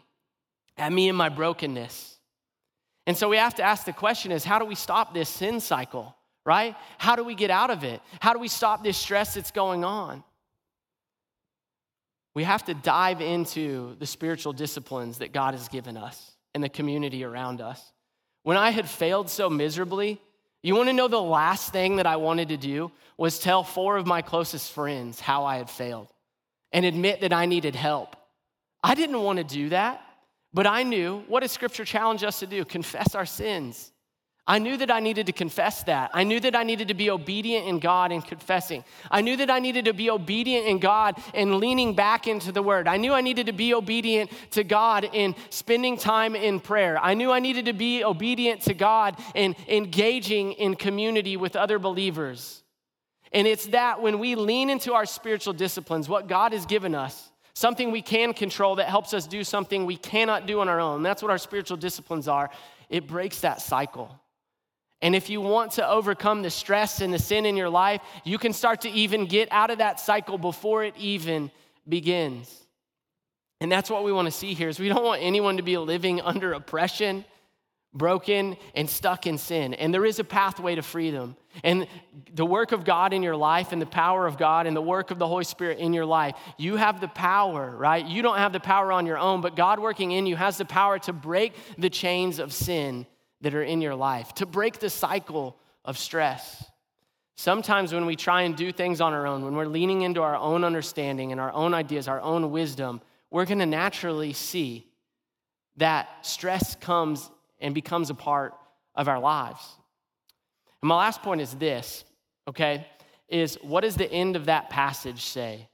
at 0.77 0.91
me 0.91 1.07
and 1.07 1.17
my 1.17 1.29
brokenness. 1.29 2.17
And 3.05 3.17
so 3.17 3.29
we 3.29 3.37
have 3.37 3.55
to 3.55 3.63
ask 3.63 3.85
the 3.85 3.93
question 3.93 4.31
is 4.31 4.43
how 4.43 4.59
do 4.59 4.65
we 4.65 4.75
stop 4.75 5.13
this 5.13 5.29
sin 5.29 5.59
cycle? 5.59 6.15
Right? 6.45 6.75
How 6.97 7.15
do 7.15 7.23
we 7.23 7.35
get 7.35 7.51
out 7.51 7.69
of 7.69 7.83
it? 7.83 8.01
How 8.19 8.33
do 8.33 8.39
we 8.39 8.47
stop 8.47 8.83
this 8.83 8.97
stress 8.97 9.33
that's 9.33 9.51
going 9.51 9.83
on? 9.83 10.23
we 12.35 12.43
have 12.43 12.65
to 12.65 12.73
dive 12.73 13.21
into 13.21 13.95
the 13.99 14.05
spiritual 14.05 14.53
disciplines 14.53 15.19
that 15.19 15.33
God 15.33 15.53
has 15.53 15.67
given 15.67 15.97
us 15.97 16.31
and 16.53 16.63
the 16.63 16.69
community 16.69 17.23
around 17.23 17.61
us. 17.61 17.91
When 18.43 18.57
I 18.57 18.71
had 18.71 18.89
failed 18.89 19.29
so 19.29 19.49
miserably, 19.49 20.19
you 20.61 20.75
want 20.75 20.89
to 20.89 20.93
know 20.93 21.07
the 21.07 21.21
last 21.21 21.71
thing 21.71 21.97
that 21.97 22.07
I 22.07 22.15
wanted 22.15 22.49
to 22.49 22.57
do 22.57 22.91
was 23.17 23.39
tell 23.39 23.63
four 23.63 23.97
of 23.97 24.07
my 24.07 24.21
closest 24.21 24.71
friends 24.71 25.19
how 25.19 25.45
I 25.45 25.57
had 25.57 25.69
failed 25.69 26.07
and 26.71 26.85
admit 26.85 27.21
that 27.21 27.33
I 27.33 27.45
needed 27.45 27.75
help. 27.75 28.15
I 28.83 28.95
didn't 28.95 29.21
want 29.21 29.37
to 29.37 29.43
do 29.43 29.69
that, 29.69 30.01
but 30.53 30.65
I 30.65 30.83
knew 30.83 31.23
what 31.27 31.41
does 31.41 31.51
scripture 31.51 31.85
challenge 31.85 32.23
us 32.23 32.39
to 32.39 32.47
do? 32.47 32.65
Confess 32.65 33.13
our 33.13 33.25
sins. 33.25 33.91
I 34.45 34.59
knew 34.59 34.75
that 34.75 34.91
I 34.91 34.99
needed 34.99 35.27
to 35.27 35.31
confess 35.31 35.83
that. 35.83 36.11
I 36.13 36.25
knew 36.25 36.37
that 36.41 36.53
I 36.53 36.63
needed 36.63 36.89
to 36.89 36.93
be 36.93 37.09
obedient 37.09 37.65
in 37.65 37.79
God 37.79 38.11
and 38.11 38.25
confessing. 38.25 38.83
I 39.09 39.21
knew 39.21 39.37
that 39.37 39.49
I 39.49 39.59
needed 39.59 39.85
to 39.85 39.93
be 39.93 40.09
obedient 40.09 40.67
in 40.67 40.79
God 40.79 41.17
and 41.33 41.55
leaning 41.55 41.93
back 41.93 42.27
into 42.27 42.51
the 42.51 42.61
word. 42.61 42.85
I 42.85 42.97
knew 42.97 43.13
I 43.13 43.21
needed 43.21 43.45
to 43.45 43.53
be 43.53 43.73
obedient 43.73 44.29
to 44.51 44.65
God 44.65 45.09
in 45.13 45.33
spending 45.49 45.95
time 45.95 46.35
in 46.35 46.59
prayer. 46.59 46.99
I 47.01 47.13
knew 47.13 47.31
I 47.31 47.39
needed 47.39 47.65
to 47.65 47.73
be 47.73 48.03
obedient 48.03 48.61
to 48.63 48.73
God 48.73 49.17
in 49.33 49.55
engaging 49.69 50.51
in 50.53 50.75
community 50.75 51.37
with 51.37 51.55
other 51.55 51.79
believers. 51.79 52.63
And 53.31 53.47
it's 53.47 53.67
that 53.67 54.01
when 54.01 54.19
we 54.19 54.35
lean 54.35 54.69
into 54.69 54.93
our 54.93 55.05
spiritual 55.05 55.53
disciplines, 55.53 56.09
what 56.09 56.27
God 56.27 56.51
has 56.51 56.65
given 56.65 56.95
us, 56.95 57.31
something 57.53 57.91
we 57.91 58.01
can 58.01 58.33
control 58.33 58.75
that 58.75 58.89
helps 58.89 59.13
us 59.13 59.25
do 59.25 59.45
something 59.45 59.85
we 59.85 59.95
cannot 59.95 60.47
do 60.47 60.59
on 60.59 60.67
our 60.67 60.81
own. 60.81 61.01
That's 61.01 61.21
what 61.21 61.31
our 61.31 61.37
spiritual 61.37 61.77
disciplines 61.77 62.27
are. 62.27 62.49
It 62.89 63.07
breaks 63.07 63.39
that 63.39 63.61
cycle. 63.61 64.19
And 65.03 65.17
if 65.17 65.29
you 65.29 65.41
want 65.41 65.73
to 65.73 65.87
overcome 65.87 66.43
the 66.43 66.49
stress 66.49 67.01
and 67.01 67.13
the 67.13 67.19
sin 67.19 67.45
in 67.45 67.57
your 67.57 67.69
life, 67.69 68.01
you 68.23 68.37
can 68.37 68.53
start 68.53 68.81
to 68.81 68.89
even 68.89 69.25
get 69.25 69.49
out 69.51 69.69
of 69.69 69.79
that 69.79 69.99
cycle 69.99 70.37
before 70.37 70.85
it 70.85 70.95
even 70.97 71.51
begins. 71.87 72.49
And 73.59 73.69
that's 73.69 73.89
what 73.89 74.05
we 74.05 74.13
want 74.13 74.27
to 74.27 74.31
see 74.31 74.53
here 74.53 74.69
is 74.69 74.79
we 74.79 74.87
don't 74.87 75.03
want 75.03 75.21
anyone 75.21 75.57
to 75.57 75.63
be 75.63 75.77
living 75.77 76.21
under 76.21 76.53
oppression, 76.53 77.25
broken 77.93 78.55
and 78.75 78.89
stuck 78.89 79.27
in 79.27 79.37
sin. 79.37 79.73
And 79.73 79.93
there 79.93 80.05
is 80.05 80.19
a 80.19 80.23
pathway 80.23 80.75
to 80.75 80.81
freedom. 80.81 81.35
And 81.65 81.85
the 82.33 82.45
work 82.45 82.71
of 82.71 82.85
God 82.85 83.11
in 83.11 83.23
your 83.23 83.35
life 83.35 83.73
and 83.73 83.81
the 83.81 83.85
power 83.85 84.25
of 84.25 84.37
God 84.37 84.67
and 84.67 84.75
the 84.75 84.81
work 84.81 85.11
of 85.11 85.19
the 85.19 85.27
Holy 85.27 85.43
Spirit 85.43 85.79
in 85.79 85.91
your 85.91 86.05
life, 86.05 86.35
you 86.57 86.77
have 86.77 87.01
the 87.01 87.09
power, 87.09 87.75
right? 87.75 88.05
You 88.05 88.21
don't 88.21 88.37
have 88.37 88.53
the 88.53 88.61
power 88.61 88.93
on 88.93 89.05
your 89.05 89.17
own, 89.17 89.41
but 89.41 89.57
God 89.57 89.81
working 89.81 90.11
in 90.11 90.25
you 90.27 90.37
has 90.37 90.57
the 90.57 90.65
power 90.65 90.97
to 90.99 91.11
break 91.11 91.53
the 91.77 91.89
chains 91.89 92.39
of 92.39 92.53
sin 92.53 93.05
that 93.43 93.53
are 93.53 93.63
in 93.63 93.81
your 93.81 93.93
life, 93.93 94.33
to 94.35 94.45
break 94.45 94.79
the 94.79 94.89
cycle 94.89 95.57
of 95.85 95.97
stress. 95.97 96.65
Sometimes 97.35 97.93
when 97.93 98.05
we 98.05 98.15
try 98.15 98.43
and 98.43 98.55
do 98.55 98.71
things 98.71 99.01
on 99.01 99.13
our 99.13 99.27
own, 99.27 99.43
when 99.43 99.55
we're 99.55 99.65
leaning 99.65 100.01
into 100.01 100.21
our 100.21 100.35
own 100.35 100.63
understanding 100.63 101.31
and 101.31 101.41
our 101.41 101.51
own 101.51 101.73
ideas, 101.73 102.07
our 102.07 102.21
own 102.21 102.51
wisdom, 102.51 103.01
we're 103.31 103.45
going 103.45 103.59
to 103.59 103.65
naturally 103.65 104.31
see 104.31 104.87
that 105.77 106.07
stress 106.25 106.75
comes 106.75 107.29
and 107.59 107.75
becomes 107.75 108.09
a 108.09 108.13
part 108.13 108.53
of 108.95 109.07
our 109.07 109.19
lives. 109.19 109.61
And 110.81 110.87
my 110.87 110.95
last 110.95 111.21
point 111.21 111.41
is 111.41 111.53
this, 111.55 112.05
okay? 112.47 112.87
Is 113.27 113.57
what 113.61 113.81
does 113.81 113.95
the 113.95 114.09
end 114.09 114.35
of 114.35 114.45
that 114.45 114.69
passage 114.69 115.25
say? 115.25 115.67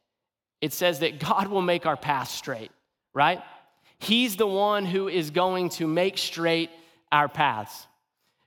It 0.61 0.73
says 0.73 0.99
that 0.99 1.19
God 1.19 1.47
will 1.47 1.61
make 1.61 1.85
our 1.85 1.97
path 1.97 2.29
straight, 2.29 2.71
right? 3.13 3.41
He's 3.99 4.37
the 4.37 4.47
one 4.47 4.85
who 4.85 5.07
is 5.07 5.29
going 5.29 5.69
to 5.71 5.85
make 5.85 6.17
straight 6.17 6.69
our 7.11 7.27
paths. 7.27 7.87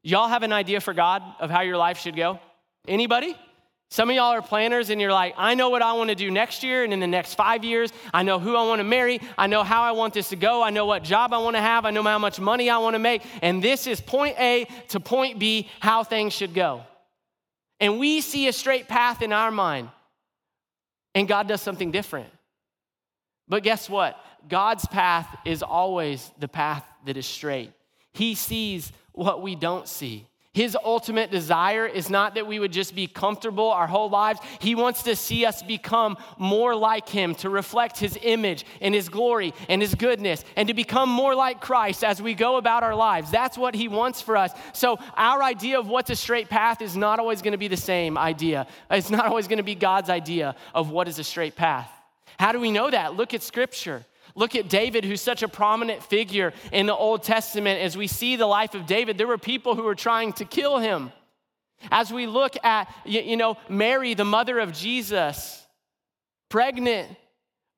Y'all 0.02 0.28
have 0.28 0.42
an 0.42 0.52
idea 0.52 0.80
for 0.80 0.94
God 0.94 1.22
of 1.40 1.50
how 1.50 1.60
your 1.60 1.76
life 1.76 1.98
should 1.98 2.16
go? 2.16 2.40
Anybody? 2.88 3.36
Some 3.92 4.08
of 4.08 4.16
y'all 4.16 4.32
are 4.32 4.40
planners 4.40 4.88
and 4.88 5.00
you're 5.00 5.12
like, 5.12 5.34
I 5.36 5.54
know 5.54 5.68
what 5.68 5.82
I 5.82 5.92
want 5.92 6.08
to 6.08 6.16
do 6.16 6.30
next 6.30 6.62
year 6.62 6.82
and 6.82 6.94
in 6.94 7.00
the 7.00 7.06
next 7.06 7.34
five 7.34 7.62
years. 7.62 7.92
I 8.14 8.22
know 8.22 8.38
who 8.38 8.56
I 8.56 8.66
want 8.66 8.80
to 8.80 8.84
marry. 8.84 9.20
I 9.36 9.46
know 9.46 9.62
how 9.62 9.82
I 9.82 9.92
want 9.92 10.14
this 10.14 10.30
to 10.30 10.36
go. 10.36 10.62
I 10.62 10.70
know 10.70 10.86
what 10.86 11.04
job 11.04 11.34
I 11.34 11.38
want 11.38 11.56
to 11.56 11.60
have. 11.60 11.84
I 11.84 11.90
know 11.90 12.02
how 12.02 12.18
much 12.18 12.40
money 12.40 12.70
I 12.70 12.78
want 12.78 12.94
to 12.94 12.98
make. 12.98 13.22
And 13.42 13.62
this 13.62 13.86
is 13.86 14.00
point 14.00 14.40
A 14.40 14.66
to 14.88 14.98
point 14.98 15.38
B, 15.38 15.68
how 15.78 16.04
things 16.04 16.32
should 16.32 16.54
go. 16.54 16.84
And 17.80 17.98
we 17.98 18.22
see 18.22 18.48
a 18.48 18.52
straight 18.52 18.88
path 18.88 19.20
in 19.20 19.32
our 19.32 19.50
mind, 19.50 19.90
and 21.14 21.28
God 21.28 21.46
does 21.46 21.60
something 21.60 21.90
different. 21.90 22.30
But 23.46 23.62
guess 23.62 23.90
what? 23.90 24.18
God's 24.48 24.86
path 24.86 25.28
is 25.44 25.62
always 25.62 26.30
the 26.38 26.48
path 26.48 26.84
that 27.04 27.18
is 27.18 27.26
straight. 27.26 27.72
He 28.12 28.34
sees 28.34 28.92
what 29.12 29.42
we 29.42 29.54
don't 29.54 29.88
see. 29.88 30.26
His 30.54 30.76
ultimate 30.84 31.30
desire 31.30 31.86
is 31.86 32.10
not 32.10 32.34
that 32.34 32.46
we 32.46 32.58
would 32.58 32.72
just 32.72 32.94
be 32.94 33.06
comfortable 33.06 33.70
our 33.70 33.86
whole 33.86 34.10
lives. 34.10 34.38
He 34.60 34.74
wants 34.74 35.02
to 35.04 35.16
see 35.16 35.46
us 35.46 35.62
become 35.62 36.18
more 36.36 36.76
like 36.76 37.08
Him, 37.08 37.34
to 37.36 37.48
reflect 37.48 37.98
His 37.98 38.18
image 38.20 38.66
and 38.82 38.94
His 38.94 39.08
glory 39.08 39.54
and 39.70 39.80
His 39.80 39.94
goodness, 39.94 40.44
and 40.54 40.68
to 40.68 40.74
become 40.74 41.08
more 41.08 41.34
like 41.34 41.62
Christ 41.62 42.04
as 42.04 42.20
we 42.20 42.34
go 42.34 42.58
about 42.58 42.82
our 42.82 42.94
lives. 42.94 43.30
That's 43.30 43.56
what 43.56 43.74
He 43.74 43.88
wants 43.88 44.20
for 44.20 44.36
us. 44.36 44.52
So, 44.74 44.98
our 45.14 45.42
idea 45.42 45.78
of 45.78 45.88
what's 45.88 46.10
a 46.10 46.16
straight 46.16 46.50
path 46.50 46.82
is 46.82 46.98
not 46.98 47.18
always 47.18 47.40
going 47.40 47.52
to 47.52 47.58
be 47.58 47.68
the 47.68 47.76
same 47.78 48.18
idea. 48.18 48.66
It's 48.90 49.08
not 49.08 49.24
always 49.24 49.48
going 49.48 49.56
to 49.56 49.62
be 49.62 49.74
God's 49.74 50.10
idea 50.10 50.54
of 50.74 50.90
what 50.90 51.08
is 51.08 51.18
a 51.18 51.24
straight 51.24 51.56
path. 51.56 51.90
How 52.38 52.52
do 52.52 52.60
we 52.60 52.70
know 52.70 52.90
that? 52.90 53.14
Look 53.14 53.32
at 53.32 53.42
Scripture. 53.42 54.04
Look 54.34 54.54
at 54.56 54.68
David, 54.68 55.04
who's 55.04 55.20
such 55.20 55.42
a 55.42 55.48
prominent 55.48 56.02
figure 56.02 56.52
in 56.72 56.86
the 56.86 56.94
Old 56.94 57.22
Testament. 57.22 57.80
As 57.80 57.96
we 57.96 58.06
see 58.06 58.36
the 58.36 58.46
life 58.46 58.74
of 58.74 58.86
David, 58.86 59.18
there 59.18 59.26
were 59.26 59.38
people 59.38 59.74
who 59.74 59.82
were 59.82 59.94
trying 59.94 60.32
to 60.34 60.44
kill 60.44 60.78
him. 60.78 61.12
As 61.90 62.12
we 62.12 62.26
look 62.26 62.56
at, 62.64 62.88
you 63.04 63.36
know, 63.36 63.56
Mary, 63.68 64.14
the 64.14 64.24
mother 64.24 64.58
of 64.58 64.72
Jesus, 64.72 65.66
pregnant, 66.48 67.08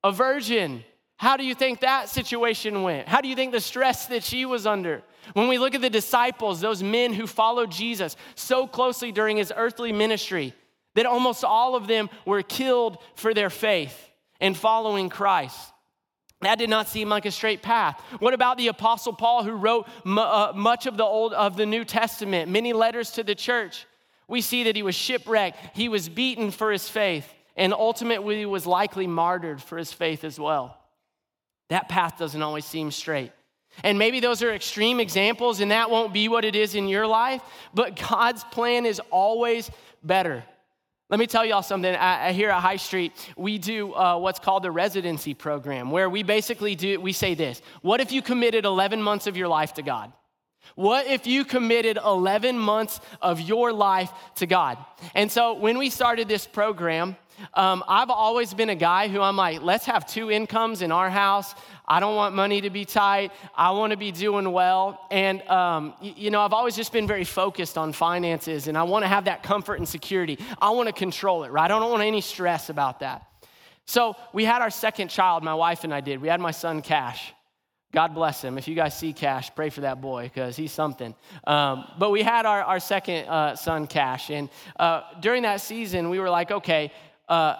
a 0.03 0.11
virgin, 0.11 0.83
how 1.17 1.37
do 1.37 1.43
you 1.43 1.55
think 1.55 1.79
that 1.79 2.09
situation 2.09 2.83
went? 2.83 3.07
How 3.07 3.21
do 3.21 3.27
you 3.27 3.35
think 3.35 3.51
the 3.51 3.59
stress 3.59 4.05
that 4.07 4.23
she 4.23 4.45
was 4.45 4.67
under? 4.67 5.01
When 5.33 5.47
we 5.47 5.57
look 5.57 5.73
at 5.73 5.81
the 5.81 5.89
disciples, 5.89 6.61
those 6.61 6.83
men 6.83 7.13
who 7.13 7.25
followed 7.25 7.71
Jesus 7.71 8.15
so 8.35 8.67
closely 8.67 9.11
during 9.11 9.37
his 9.37 9.51
earthly 9.55 9.91
ministry, 9.91 10.53
that 10.93 11.05
almost 11.05 11.43
all 11.43 11.75
of 11.75 11.87
them 11.87 12.09
were 12.25 12.41
killed 12.41 12.97
for 13.15 13.33
their 13.33 13.49
faith 13.49 14.09
and 14.39 14.55
following 14.55 15.09
Christ. 15.09 15.71
That 16.41 16.59
did 16.59 16.69
not 16.69 16.87
seem 16.87 17.09
like 17.09 17.25
a 17.25 17.31
straight 17.31 17.61
path. 17.61 17.99
What 18.19 18.33
about 18.33 18.57
the 18.57 18.67
apostle 18.67 19.13
Paul 19.13 19.43
who 19.43 19.53
wrote 19.53 19.87
uh, 20.05 20.51
much 20.55 20.85
of 20.85 20.97
the 20.97 21.03
old 21.03 21.33
of 21.33 21.57
the 21.57 21.65
New 21.65 21.85
Testament, 21.85 22.51
many 22.51 22.73
letters 22.73 23.11
to 23.11 23.23
the 23.23 23.35
church? 23.35 23.85
We 24.27 24.41
see 24.41 24.63
that 24.63 24.75
he 24.75 24.83
was 24.83 24.95
shipwrecked, 24.95 25.75
he 25.75 25.87
was 25.89 26.09
beaten 26.09 26.51
for 26.51 26.71
his 26.71 26.89
faith, 26.89 27.31
and 27.55 27.73
ultimately 27.73 28.45
was 28.45 28.65
likely 28.65 29.07
martyred 29.07 29.61
for 29.61 29.77
his 29.77 29.93
faith 29.93 30.23
as 30.23 30.39
well. 30.39 30.77
That 31.69 31.89
path 31.89 32.17
doesn't 32.17 32.41
always 32.41 32.65
seem 32.65 32.91
straight. 32.91 33.31
And 33.83 33.99
maybe 33.99 34.19
those 34.19 34.41
are 34.41 34.53
extreme 34.53 34.99
examples, 34.99 35.59
and 35.59 35.71
that 35.71 35.89
won't 35.89 36.13
be 36.13 36.27
what 36.27 36.45
it 36.45 36.55
is 36.55 36.75
in 36.75 36.87
your 36.87 37.07
life, 37.07 37.41
but 37.73 37.95
God's 37.95 38.43
plan 38.45 38.85
is 38.85 39.01
always 39.11 39.69
better. 40.03 40.43
Let 41.07 41.19
me 41.19 41.27
tell 41.27 41.45
y'all 41.45 41.61
something. 41.61 41.93
I, 41.95 42.31
here 42.31 42.49
at 42.49 42.61
High 42.61 42.77
Street, 42.77 43.11
we 43.37 43.59
do 43.59 43.93
uh, 43.93 44.17
what's 44.17 44.39
called 44.39 44.63
the 44.63 44.71
residency 44.71 45.35
program, 45.35 45.91
where 45.91 46.09
we 46.09 46.23
basically 46.23 46.73
do, 46.73 46.99
we 46.99 47.13
say 47.13 47.35
this 47.35 47.61
What 47.83 48.01
if 48.01 48.11
you 48.11 48.23
committed 48.23 48.65
11 48.65 49.03
months 49.03 49.27
of 49.27 49.37
your 49.37 49.47
life 49.47 49.75
to 49.75 49.83
God? 49.83 50.11
What 50.73 51.05
if 51.05 51.27
you 51.27 51.45
committed 51.45 51.99
11 52.03 52.57
months 52.57 52.99
of 53.21 53.39
your 53.39 53.71
life 53.71 54.11
to 54.37 54.47
God? 54.47 54.79
And 55.13 55.31
so 55.31 55.53
when 55.53 55.77
we 55.77 55.91
started 55.91 56.27
this 56.27 56.47
program, 56.47 57.17
um, 57.53 57.83
I've 57.87 58.09
always 58.09 58.53
been 58.53 58.69
a 58.69 58.75
guy 58.75 59.07
who 59.07 59.21
I'm 59.21 59.35
like, 59.35 59.61
let's 59.61 59.85
have 59.85 60.07
two 60.07 60.31
incomes 60.31 60.81
in 60.81 60.91
our 60.91 61.09
house. 61.09 61.53
I 61.87 61.99
don't 61.99 62.15
want 62.15 62.35
money 62.35 62.61
to 62.61 62.69
be 62.69 62.85
tight. 62.85 63.31
I 63.55 63.71
want 63.71 63.91
to 63.91 63.97
be 63.97 64.11
doing 64.11 64.51
well. 64.51 65.05
And, 65.11 65.41
um, 65.49 65.93
you, 66.01 66.13
you 66.15 66.31
know, 66.31 66.41
I've 66.41 66.53
always 66.53 66.75
just 66.75 66.91
been 66.91 67.07
very 67.07 67.23
focused 67.23 67.77
on 67.77 67.93
finances 67.93 68.67
and 68.67 68.77
I 68.77 68.83
want 68.83 69.03
to 69.03 69.07
have 69.07 69.25
that 69.25 69.43
comfort 69.43 69.75
and 69.75 69.87
security. 69.87 70.39
I 70.61 70.71
want 70.71 70.87
to 70.87 70.93
control 70.93 71.43
it, 71.43 71.51
right? 71.51 71.69
I 71.69 71.79
don't 71.79 71.91
want 71.91 72.03
any 72.03 72.21
stress 72.21 72.69
about 72.69 73.01
that. 73.01 73.27
So 73.85 74.15
we 74.33 74.45
had 74.45 74.61
our 74.61 74.71
second 74.71 75.09
child, 75.09 75.43
my 75.43 75.53
wife 75.53 75.83
and 75.83 75.93
I 75.93 76.01
did. 76.01 76.21
We 76.21 76.27
had 76.27 76.39
my 76.39 76.51
son, 76.51 76.81
Cash. 76.81 77.33
God 77.95 78.13
bless 78.13 78.43
him. 78.43 78.57
If 78.57 78.67
you 78.67 78.75
guys 78.75 78.97
see 78.97 79.13
Cash, 79.13 79.55
pray 79.55 79.69
for 79.69 79.81
that 79.81 80.01
boy 80.01 80.23
because 80.23 80.57
he's 80.57 80.73
something. 80.73 81.15
Um, 81.47 81.85
but 81.97 82.11
we 82.11 82.23
had 82.23 82.45
our, 82.45 82.61
our 82.61 82.79
second 82.79 83.27
uh, 83.29 83.55
son, 83.55 83.87
Cash. 83.87 84.31
And 84.31 84.49
uh, 84.77 85.03
during 85.21 85.43
that 85.43 85.61
season, 85.61 86.09
we 86.09 86.19
were 86.19 86.29
like, 86.29 86.51
okay, 86.51 86.91
uh, 87.27 87.55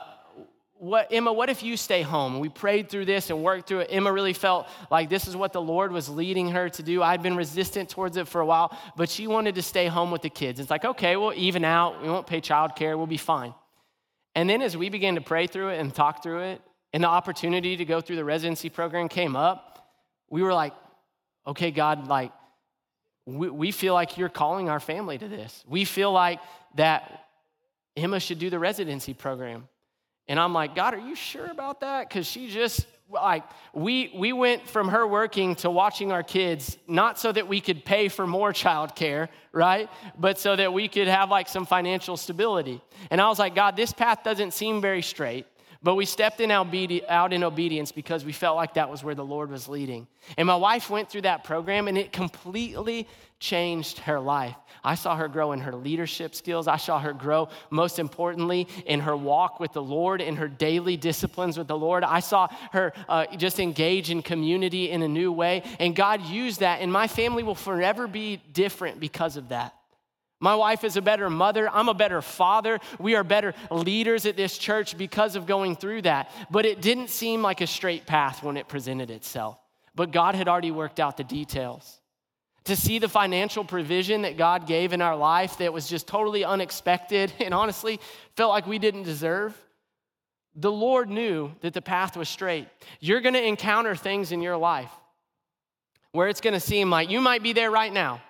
what, 0.78 1.08
Emma, 1.12 1.32
what 1.32 1.50
if 1.50 1.64
you 1.64 1.78
stay 1.78 2.02
home? 2.02 2.40
We 2.40 2.50
prayed 2.50 2.90
through 2.90 3.06
this 3.06 3.30
and 3.30 3.42
worked 3.42 3.68
through 3.68 3.80
it. 3.80 3.88
Emma 3.92 4.12
really 4.12 4.34
felt 4.34 4.68
like 4.92 5.10
this 5.10 5.28
is 5.28 5.36
what 5.36 5.54
the 5.54 5.62
Lord 5.62 5.92
was 5.92 6.10
leading 6.10 6.50
her 6.52 6.70
to 6.70 6.84
do. 6.84 7.02
I'd 7.02 7.24
been 7.24 7.38
resistant 7.38 7.90
towards 7.90 8.18
it 8.18 8.28
for 8.28 8.42
a 8.42 8.46
while, 8.46 8.78
but 8.98 9.10
she 9.10 9.26
wanted 9.26 9.56
to 9.56 9.62
stay 9.62 9.88
home 9.88 10.12
with 10.12 10.22
the 10.22 10.30
kids. 10.30 10.60
It's 10.60 10.70
like, 10.70 10.84
okay, 10.84 11.16
we'll 11.16 11.34
even 11.34 11.64
out. 11.64 12.02
We 12.02 12.10
won't 12.10 12.28
pay 12.28 12.42
childcare. 12.42 12.98
We'll 12.98 13.08
be 13.08 13.18
fine. 13.18 13.54
And 14.36 14.50
then 14.50 14.62
as 14.62 14.76
we 14.76 14.90
began 14.90 15.16
to 15.16 15.22
pray 15.22 15.48
through 15.48 15.70
it 15.70 15.80
and 15.80 15.96
talk 15.96 16.22
through 16.22 16.42
it, 16.42 16.62
and 16.94 17.04
the 17.04 17.08
opportunity 17.08 17.78
to 17.78 17.86
go 17.86 18.02
through 18.02 18.18
the 18.18 18.26
residency 18.26 18.70
program 18.70 19.08
came 19.08 19.36
up, 19.36 19.90
we 20.30 20.44
were 20.44 20.54
like, 20.54 20.74
okay, 21.48 21.72
God, 21.72 22.08
like, 22.08 22.32
we, 23.26 23.50
we 23.50 23.72
feel 23.72 23.94
like 23.94 24.18
you're 24.18 24.30
calling 24.30 24.70
our 24.70 24.80
family 24.80 25.18
to 25.18 25.28
this. 25.28 25.64
We 25.68 25.86
feel 25.86 26.12
like 26.12 26.40
that 26.76 27.25
Emma 27.96 28.20
should 28.20 28.40
do 28.40 28.50
the 28.50 28.60
residency 28.60 29.14
program. 29.14 29.68
And 30.28 30.40
I'm 30.40 30.54
like, 30.54 30.76
God, 30.76 30.94
are 30.94 31.00
you 31.00 31.16
sure 31.16 31.46
about 31.46 31.82
that? 31.82 32.10
Because 32.10 32.26
she 32.26 32.50
just, 32.50 32.88
like, 33.10 33.44
we, 33.74 34.12
we 34.16 34.34
went 34.34 34.68
from 34.68 34.90
her 34.90 35.06
working 35.06 35.56
to 35.58 35.70
watching 35.70 36.12
our 36.12 36.24
kids, 36.24 36.78
not 36.88 37.20
so 37.20 37.32
that 37.32 37.48
we 37.48 37.62
could 37.62 37.86
pay 37.86 38.10
for 38.10 38.26
more 38.26 38.52
childcare, 38.52 39.30
right? 39.52 39.88
But 40.18 40.40
so 40.40 40.56
that 40.56 40.74
we 40.74 40.88
could 40.88 41.08
have 41.08 41.30
like 41.30 41.48
some 41.48 41.66
financial 41.66 42.18
stability. 42.18 42.82
And 43.12 43.22
I 43.22 43.30
was 43.30 43.38
like, 43.38 43.54
God, 43.54 43.76
this 43.76 43.94
path 43.94 44.24
doesn't 44.24 44.52
seem 44.52 44.82
very 44.82 45.04
straight. 45.04 45.46
But 45.84 45.94
we 45.94 46.06
stepped 46.06 46.42
in 46.42 46.50
out 46.50 47.34
in 47.34 47.44
obedience 47.44 47.92
because 47.92 48.26
we 48.26 48.32
felt 48.32 48.56
like 48.56 48.74
that 48.74 48.90
was 48.90 49.04
where 49.04 49.14
the 49.14 49.24
Lord 49.24 49.52
was 49.52 49.68
leading. 49.68 50.08
And 50.36 50.48
my 50.48 50.56
wife 50.56 50.90
went 50.90 51.12
through 51.12 51.22
that 51.22 51.44
program 51.44 51.88
and 51.88 51.96
it 51.96 52.12
completely 52.12 53.08
changed 53.40 54.00
her 54.00 54.20
life. 54.20 54.56
I 54.84 54.96
saw 54.96 55.16
her 55.16 55.28
grow 55.28 55.52
in 55.52 55.60
her 55.62 55.76
leadership 55.76 56.36
skills. 56.36 56.68
I 56.68 56.78
saw 56.78 57.00
her 57.00 57.14
grow, 57.14 57.50
most 57.70 58.00
importantly, 58.00 58.68
in 58.86 59.02
her 59.02 59.16
walk 59.16 59.60
with 59.60 59.74
the 59.74 59.82
Lord, 59.82 60.22
in 60.22 60.36
her 60.38 60.48
daily 60.48 60.96
disciplines 60.98 61.58
with 61.58 61.68
the 61.68 61.78
Lord. 61.78 62.04
I 62.04 62.20
saw 62.20 62.48
her 62.72 62.94
uh, 63.10 63.26
just 63.38 63.60
engage 63.60 64.10
in 64.10 64.22
community 64.22 64.90
in 64.90 65.02
a 65.02 65.08
new 65.08 65.32
way. 65.32 65.64
And 65.80 65.96
God 65.96 66.22
used 66.26 66.62
that, 66.62 66.82
and 66.82 66.92
my 66.92 67.08
family 67.08 67.44
will 67.44 67.56
forever 67.56 68.08
be 68.08 68.42
different 68.54 69.00
because 69.00 69.38
of 69.38 69.50
that. 69.50 69.74
My 70.40 70.56
wife 70.56 70.84
is 70.84 70.98
a 70.98 71.02
better 71.02 71.30
mother. 71.30 71.70
I'm 71.70 71.90
a 71.90 71.94
better 71.94 72.22
father. 72.22 72.80
We 73.00 73.16
are 73.16 73.24
better 73.24 73.54
leaders 73.72 74.26
at 74.26 74.36
this 74.36 74.58
church 74.58 74.98
because 74.98 75.36
of 75.36 75.46
going 75.46 75.76
through 75.76 76.04
that. 76.04 76.30
But 76.52 76.66
it 76.66 76.82
didn't 76.82 77.10
seem 77.10 77.42
like 77.42 77.62
a 77.62 77.68
straight 77.68 78.06
path 78.06 78.44
when 78.44 78.58
it 78.58 78.68
presented 78.68 79.10
itself. 79.10 79.58
But 79.96 80.12
God 80.12 80.36
had 80.36 80.48
already 80.48 80.72
worked 80.72 81.00
out 81.00 81.18
the 81.18 81.24
details. 81.24 82.00
To 82.66 82.76
see 82.76 83.00
the 83.00 83.10
financial 83.10 83.64
provision 83.64 84.24
that 84.24 84.38
God 84.38 84.68
gave 84.68 84.92
in 84.92 85.02
our 85.02 85.16
life 85.16 85.60
that 85.60 85.72
was 85.72 85.88
just 85.88 86.08
totally 86.08 86.44
unexpected 86.44 87.32
and 87.40 87.54
honestly 87.54 88.00
felt 88.36 88.52
like 88.52 88.68
we 88.68 88.80
didn't 88.80 89.04
deserve. 89.04 89.56
The 90.56 90.72
Lord 90.72 91.10
knew 91.10 91.52
that 91.62 91.74
the 91.74 91.82
path 91.82 92.16
was 92.16 92.30
straight. 92.30 92.68
You're 93.00 93.22
gonna 93.22 93.40
encounter 93.40 93.96
things 93.96 94.32
in 94.32 94.42
your 94.42 94.58
life 94.58 94.92
where 96.12 96.30
it's 96.30 96.42
gonna 96.42 96.62
seem 96.62 96.90
like 96.90 97.10
you 97.10 97.20
might 97.20 97.44
be 97.44 97.54
there 97.54 97.70
right 97.70 97.92
now. 97.92 98.22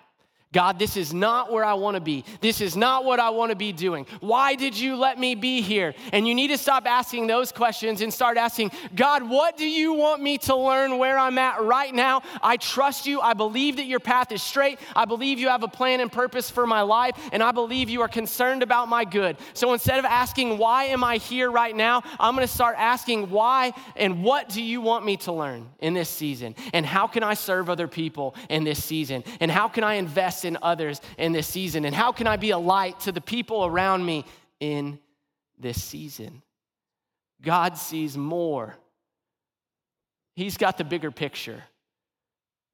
God, 0.56 0.78
this 0.78 0.96
is 0.96 1.12
not 1.12 1.52
where 1.52 1.66
I 1.66 1.74
want 1.74 1.96
to 1.96 2.00
be. 2.00 2.24
This 2.40 2.62
is 2.62 2.78
not 2.78 3.04
what 3.04 3.20
I 3.20 3.28
want 3.28 3.50
to 3.50 3.54
be 3.56 3.72
doing. 3.72 4.06
Why 4.20 4.54
did 4.54 4.74
you 4.74 4.96
let 4.96 5.18
me 5.18 5.34
be 5.34 5.60
here? 5.60 5.94
And 6.14 6.26
you 6.26 6.34
need 6.34 6.48
to 6.48 6.56
stop 6.56 6.86
asking 6.86 7.26
those 7.26 7.52
questions 7.52 8.00
and 8.00 8.10
start 8.10 8.38
asking, 8.38 8.70
God, 8.94 9.28
what 9.28 9.58
do 9.58 9.68
you 9.68 9.92
want 9.92 10.22
me 10.22 10.38
to 10.38 10.56
learn 10.56 10.96
where 10.96 11.18
I'm 11.18 11.36
at 11.36 11.60
right 11.60 11.94
now? 11.94 12.22
I 12.42 12.56
trust 12.56 13.04
you. 13.04 13.20
I 13.20 13.34
believe 13.34 13.76
that 13.76 13.84
your 13.84 14.00
path 14.00 14.32
is 14.32 14.42
straight. 14.42 14.78
I 14.94 15.04
believe 15.04 15.38
you 15.38 15.48
have 15.48 15.62
a 15.62 15.68
plan 15.68 16.00
and 16.00 16.10
purpose 16.10 16.48
for 16.48 16.66
my 16.66 16.80
life, 16.80 17.18
and 17.32 17.42
I 17.42 17.52
believe 17.52 17.90
you 17.90 18.00
are 18.00 18.08
concerned 18.08 18.62
about 18.62 18.88
my 18.88 19.04
good. 19.04 19.36
So 19.52 19.74
instead 19.74 19.98
of 19.98 20.06
asking, 20.06 20.56
why 20.56 20.84
am 20.84 21.04
I 21.04 21.18
here 21.18 21.50
right 21.50 21.76
now? 21.76 22.02
I'm 22.18 22.34
going 22.34 22.48
to 22.48 22.54
start 22.54 22.76
asking, 22.78 23.28
why 23.28 23.74
and 23.94 24.24
what 24.24 24.48
do 24.48 24.62
you 24.62 24.80
want 24.80 25.04
me 25.04 25.18
to 25.18 25.32
learn 25.32 25.68
in 25.80 25.92
this 25.92 26.08
season? 26.08 26.54
And 26.72 26.86
how 26.86 27.06
can 27.06 27.22
I 27.22 27.34
serve 27.34 27.68
other 27.68 27.88
people 27.88 28.34
in 28.48 28.64
this 28.64 28.82
season? 28.82 29.22
And 29.38 29.50
how 29.50 29.68
can 29.68 29.84
I 29.84 29.96
invest? 29.96 30.45
In 30.46 30.56
others 30.62 31.00
in 31.18 31.32
this 31.32 31.46
season? 31.46 31.84
And 31.84 31.94
how 31.94 32.12
can 32.12 32.26
I 32.26 32.36
be 32.36 32.50
a 32.50 32.58
light 32.58 33.00
to 33.00 33.12
the 33.12 33.20
people 33.20 33.66
around 33.66 34.06
me 34.06 34.24
in 34.60 34.98
this 35.58 35.82
season? 35.82 36.42
God 37.42 37.76
sees 37.76 38.16
more. 38.16 38.74
He's 40.34 40.56
got 40.56 40.78
the 40.78 40.84
bigger 40.84 41.10
picture. 41.10 41.62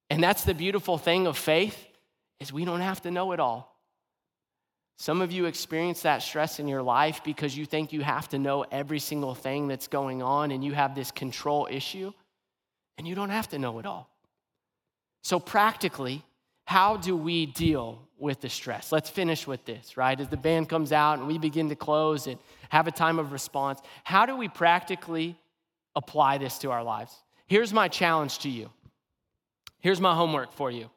And 0.09 0.23
that's 0.23 0.43
the 0.43 0.53
beautiful 0.53 0.97
thing 0.97 1.27
of 1.27 1.37
faith 1.37 1.77
is 2.39 2.53
we 2.53 2.65
don't 2.65 2.81
have 2.81 3.01
to 3.01 3.11
know 3.11 3.31
it 3.31 3.39
all. 3.39 3.73
Some 4.97 5.21
of 5.21 5.31
you 5.31 5.45
experience 5.45 6.01
that 6.03 6.21
stress 6.21 6.59
in 6.59 6.67
your 6.67 6.81
life 6.81 7.21
because 7.23 7.57
you 7.57 7.65
think 7.65 7.91
you 7.91 8.01
have 8.01 8.29
to 8.29 8.39
know 8.39 8.63
every 8.71 8.99
single 8.99 9.33
thing 9.33 9.67
that's 9.67 9.87
going 9.87 10.21
on 10.21 10.51
and 10.51 10.63
you 10.63 10.73
have 10.73 10.93
this 10.93 11.11
control 11.11 11.67
issue, 11.69 12.13
and 12.97 13.07
you 13.07 13.15
don't 13.15 13.31
have 13.31 13.49
to 13.49 13.59
know 13.59 13.79
it 13.79 13.85
all. 13.85 14.09
So, 15.23 15.39
practically, 15.39 16.23
how 16.65 16.97
do 16.97 17.15
we 17.15 17.45
deal 17.45 18.01
with 18.17 18.41
the 18.41 18.49
stress? 18.49 18.91
Let's 18.91 19.09
finish 19.09 19.45
with 19.45 19.65
this, 19.65 19.97
right? 19.97 20.19
As 20.19 20.29
the 20.29 20.37
band 20.37 20.69
comes 20.69 20.91
out 20.91 21.19
and 21.19 21.27
we 21.27 21.37
begin 21.37 21.69
to 21.69 21.75
close 21.75 22.27
and 22.27 22.39
have 22.69 22.87
a 22.87 22.91
time 22.91 23.19
of 23.19 23.31
response, 23.31 23.81
how 24.03 24.25
do 24.25 24.35
we 24.35 24.47
practically 24.47 25.37
apply 25.95 26.37
this 26.37 26.57
to 26.59 26.71
our 26.71 26.83
lives? 26.83 27.13
Here's 27.47 27.73
my 27.73 27.87
challenge 27.87 28.39
to 28.39 28.49
you. 28.49 28.69
Here's 29.81 29.99
my 29.99 30.15
homework 30.15 30.53
for 30.53 30.71
you. 30.71 30.89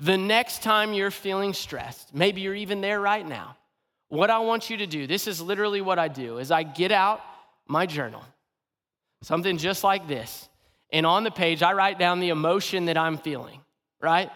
The 0.00 0.18
next 0.18 0.62
time 0.62 0.92
you're 0.92 1.10
feeling 1.10 1.52
stressed, 1.52 2.14
maybe 2.14 2.40
you're 2.40 2.54
even 2.54 2.80
there 2.80 3.00
right 3.00 3.26
now, 3.26 3.56
what 4.08 4.28
I 4.28 4.40
want 4.40 4.68
you 4.68 4.76
to 4.78 4.86
do, 4.86 5.06
this 5.06 5.26
is 5.26 5.40
literally 5.40 5.80
what 5.80 5.98
I 5.98 6.08
do, 6.08 6.38
is 6.38 6.50
I 6.50 6.64
get 6.64 6.92
out 6.92 7.20
my 7.66 7.86
journal, 7.86 8.22
something 9.22 9.56
just 9.56 9.84
like 9.84 10.06
this. 10.08 10.48
And 10.90 11.06
on 11.06 11.24
the 11.24 11.30
page, 11.30 11.62
I 11.62 11.72
write 11.72 11.98
down 11.98 12.20
the 12.20 12.28
emotion 12.28 12.86
that 12.86 12.98
I'm 12.98 13.16
feeling, 13.16 13.60
right? 14.00 14.30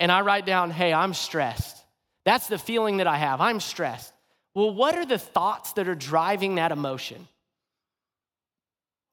And 0.00 0.10
I 0.10 0.22
write 0.22 0.46
down, 0.46 0.70
hey, 0.70 0.92
I'm 0.92 1.14
stressed. 1.14 1.76
That's 2.24 2.48
the 2.48 2.58
feeling 2.58 2.96
that 2.96 3.06
I 3.06 3.16
have. 3.16 3.40
I'm 3.40 3.60
stressed. 3.60 4.12
Well, 4.54 4.74
what 4.74 4.96
are 4.96 5.06
the 5.06 5.18
thoughts 5.18 5.74
that 5.74 5.86
are 5.86 5.94
driving 5.94 6.56
that 6.56 6.72
emotion? 6.72 7.28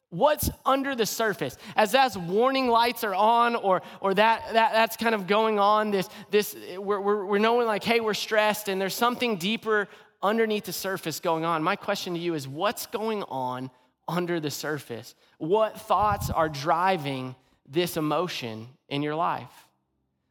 What's 0.10 0.50
under 0.66 0.96
the 0.96 1.06
surface? 1.06 1.58
As 1.76 1.94
as 1.94 2.18
warning 2.18 2.70
lights 2.70 3.04
are 3.04 3.14
on, 3.14 3.56
or, 3.56 3.82
or 4.00 4.14
that, 4.14 4.42
that 4.54 4.72
that's 4.72 4.96
kind 4.96 5.14
of 5.14 5.28
going 5.28 5.60
on, 5.60 5.92
this, 5.92 6.08
this 6.32 6.56
we're, 6.78 7.02
we're, 7.02 7.26
we're 7.26 7.38
knowing 7.40 7.68
like, 7.68 7.84
hey, 7.84 8.00
we're 8.00 8.14
stressed, 8.14 8.70
and 8.70 8.80
there's 8.80 8.96
something 8.96 9.36
deeper 9.36 9.90
underneath 10.24 10.64
the 10.64 10.74
surface 10.74 11.20
going 11.20 11.44
on. 11.44 11.62
My 11.62 11.76
question 11.76 12.14
to 12.14 12.20
you 12.20 12.34
is 12.34 12.48
what's 12.48 12.86
going 12.86 13.24
on 13.24 13.70
under 14.08 14.40
the 14.40 14.50
surface? 14.50 15.14
What 15.40 15.80
thoughts 15.82 16.30
are 16.30 16.48
driving 16.48 17.36
this 17.68 17.98
emotion 17.98 18.68
in 18.88 19.04
your 19.04 19.16
life? 19.16 19.67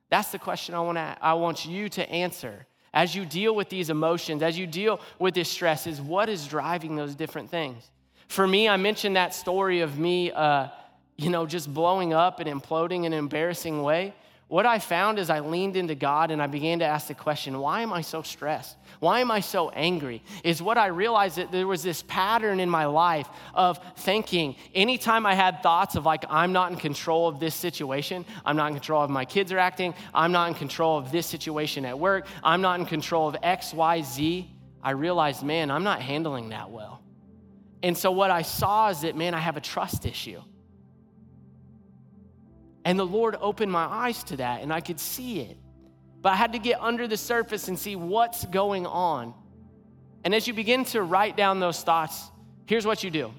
That's 0.09 0.31
the 0.31 0.38
question 0.38 0.75
I 0.75 0.81
want, 0.81 0.99
I 0.99 1.35
want 1.35 1.66
you 1.66 1.88
to 1.90 2.09
answer. 2.11 2.66
As 2.95 3.14
you 3.14 3.27
deal 3.27 3.55
with 3.55 3.69
these 3.69 3.90
emotions, 3.90 4.42
as 4.42 4.59
you 4.59 4.66
deal 4.66 5.01
with 5.19 5.35
this 5.35 5.51
stress, 5.51 5.87
is 5.87 6.01
what 6.01 6.29
is 6.29 6.47
driving 6.47 6.97
those 6.97 7.14
different 7.14 7.51
things? 7.51 7.90
For 8.29 8.47
me, 8.47 8.69
I 8.69 8.77
mentioned 8.77 9.16
that 9.16 9.35
story 9.35 9.81
of 9.81 9.99
me, 9.99 10.33
uh, 10.33 10.69
you 11.16 11.31
know, 11.31 11.47
just 11.47 11.73
blowing 11.73 12.12
up 12.12 12.40
and 12.40 12.49
imploding 12.49 13.05
in 13.05 13.12
an 13.12 13.14
embarrassing 13.14 13.83
way. 13.83 14.14
What 14.48 14.64
I 14.64 14.78
found 14.78 15.18
is 15.18 15.28
I 15.28 15.40
leaned 15.40 15.76
into 15.76 15.96
God 15.96 16.30
and 16.30 16.40
I 16.40 16.46
began 16.46 16.78
to 16.78 16.85
ask 16.85 17.09
the 17.09 17.14
question, 17.14 17.59
why 17.59 17.80
am 17.80 17.92
I 17.92 18.02
so 18.02 18.22
stressed? 18.22 18.76
Why 19.00 19.18
am 19.18 19.30
I 19.32 19.40
so 19.40 19.70
angry? 19.70 20.22
Is 20.44 20.62
what 20.62 20.78
I 20.78 20.87
realized 20.87 21.38
that 21.38 21.50
there 21.50 21.66
was 21.66 21.82
this 21.82 22.02
pattern 22.02 22.61
in 22.61 22.70
my 22.70 22.87
life 22.87 23.28
of 23.54 23.80
thinking 23.96 24.54
anytime 24.72 25.26
I 25.26 25.35
had 25.35 25.64
thoughts 25.64 25.96
of 25.96 26.06
like, 26.06 26.24
I'm 26.30 26.52
not 26.52 26.70
in 26.70 26.78
control 26.78 27.26
of 27.26 27.40
this 27.40 27.56
situation, 27.56 28.24
I'm 28.44 28.56
not 28.56 28.68
in 28.68 28.74
control 28.74 29.02
of 29.02 29.11
my 29.11 29.24
kids 29.24 29.50
are 29.50 29.59
acting, 29.59 29.94
I'm 30.14 30.30
not 30.30 30.48
in 30.48 30.54
control 30.54 30.96
of 30.96 31.11
this 31.11 31.26
situation 31.26 31.85
at 31.85 31.98
work, 31.98 32.28
I'm 32.44 32.62
not 32.62 32.78
in 32.78 32.87
control 32.87 33.26
of 33.26 33.37
X, 33.42 33.74
Y, 33.74 34.02
Z, 34.02 34.50
I 34.80 34.90
realized, 34.92 35.42
man, 35.42 35.72
I'm 35.72 35.82
not 35.82 36.00
handling 36.00 36.50
that 36.50 36.70
well. 36.70 37.02
And 37.82 37.98
so 37.98 38.12
what 38.12 38.30
I 38.30 38.42
saw 38.42 38.90
is 38.90 39.00
that, 39.00 39.16
man, 39.16 39.35
I 39.35 39.40
have 39.40 39.56
a 39.56 39.61
trust 39.61 40.06
issue. 40.06 40.40
And 42.87 42.96
the 42.96 43.05
Lord 43.05 43.37
opened 43.40 43.72
my 43.72 43.85
eyes 43.85 44.22
to 44.25 44.37
that 44.37 44.62
and 44.62 44.72
I 44.72 44.81
could 44.81 45.01
see 45.01 45.40
it. 45.40 45.59
But 46.22 46.35
I 46.35 46.37
had 46.37 46.53
to 46.53 46.61
get 46.61 46.81
under 46.81 47.09
the 47.09 47.16
surface 47.16 47.66
and 47.66 47.77
see 47.77 47.96
what's 47.96 48.44
going 48.44 48.87
on. 48.87 49.35
And 50.22 50.33
as 50.33 50.46
you 50.46 50.55
begin 50.55 50.85
to 50.87 51.03
write 51.03 51.37
down 51.37 51.59
those 51.59 51.83
thoughts, 51.83 52.31
here's 52.66 52.87
what 52.87 53.03
you 53.03 53.11
do. 53.11 53.33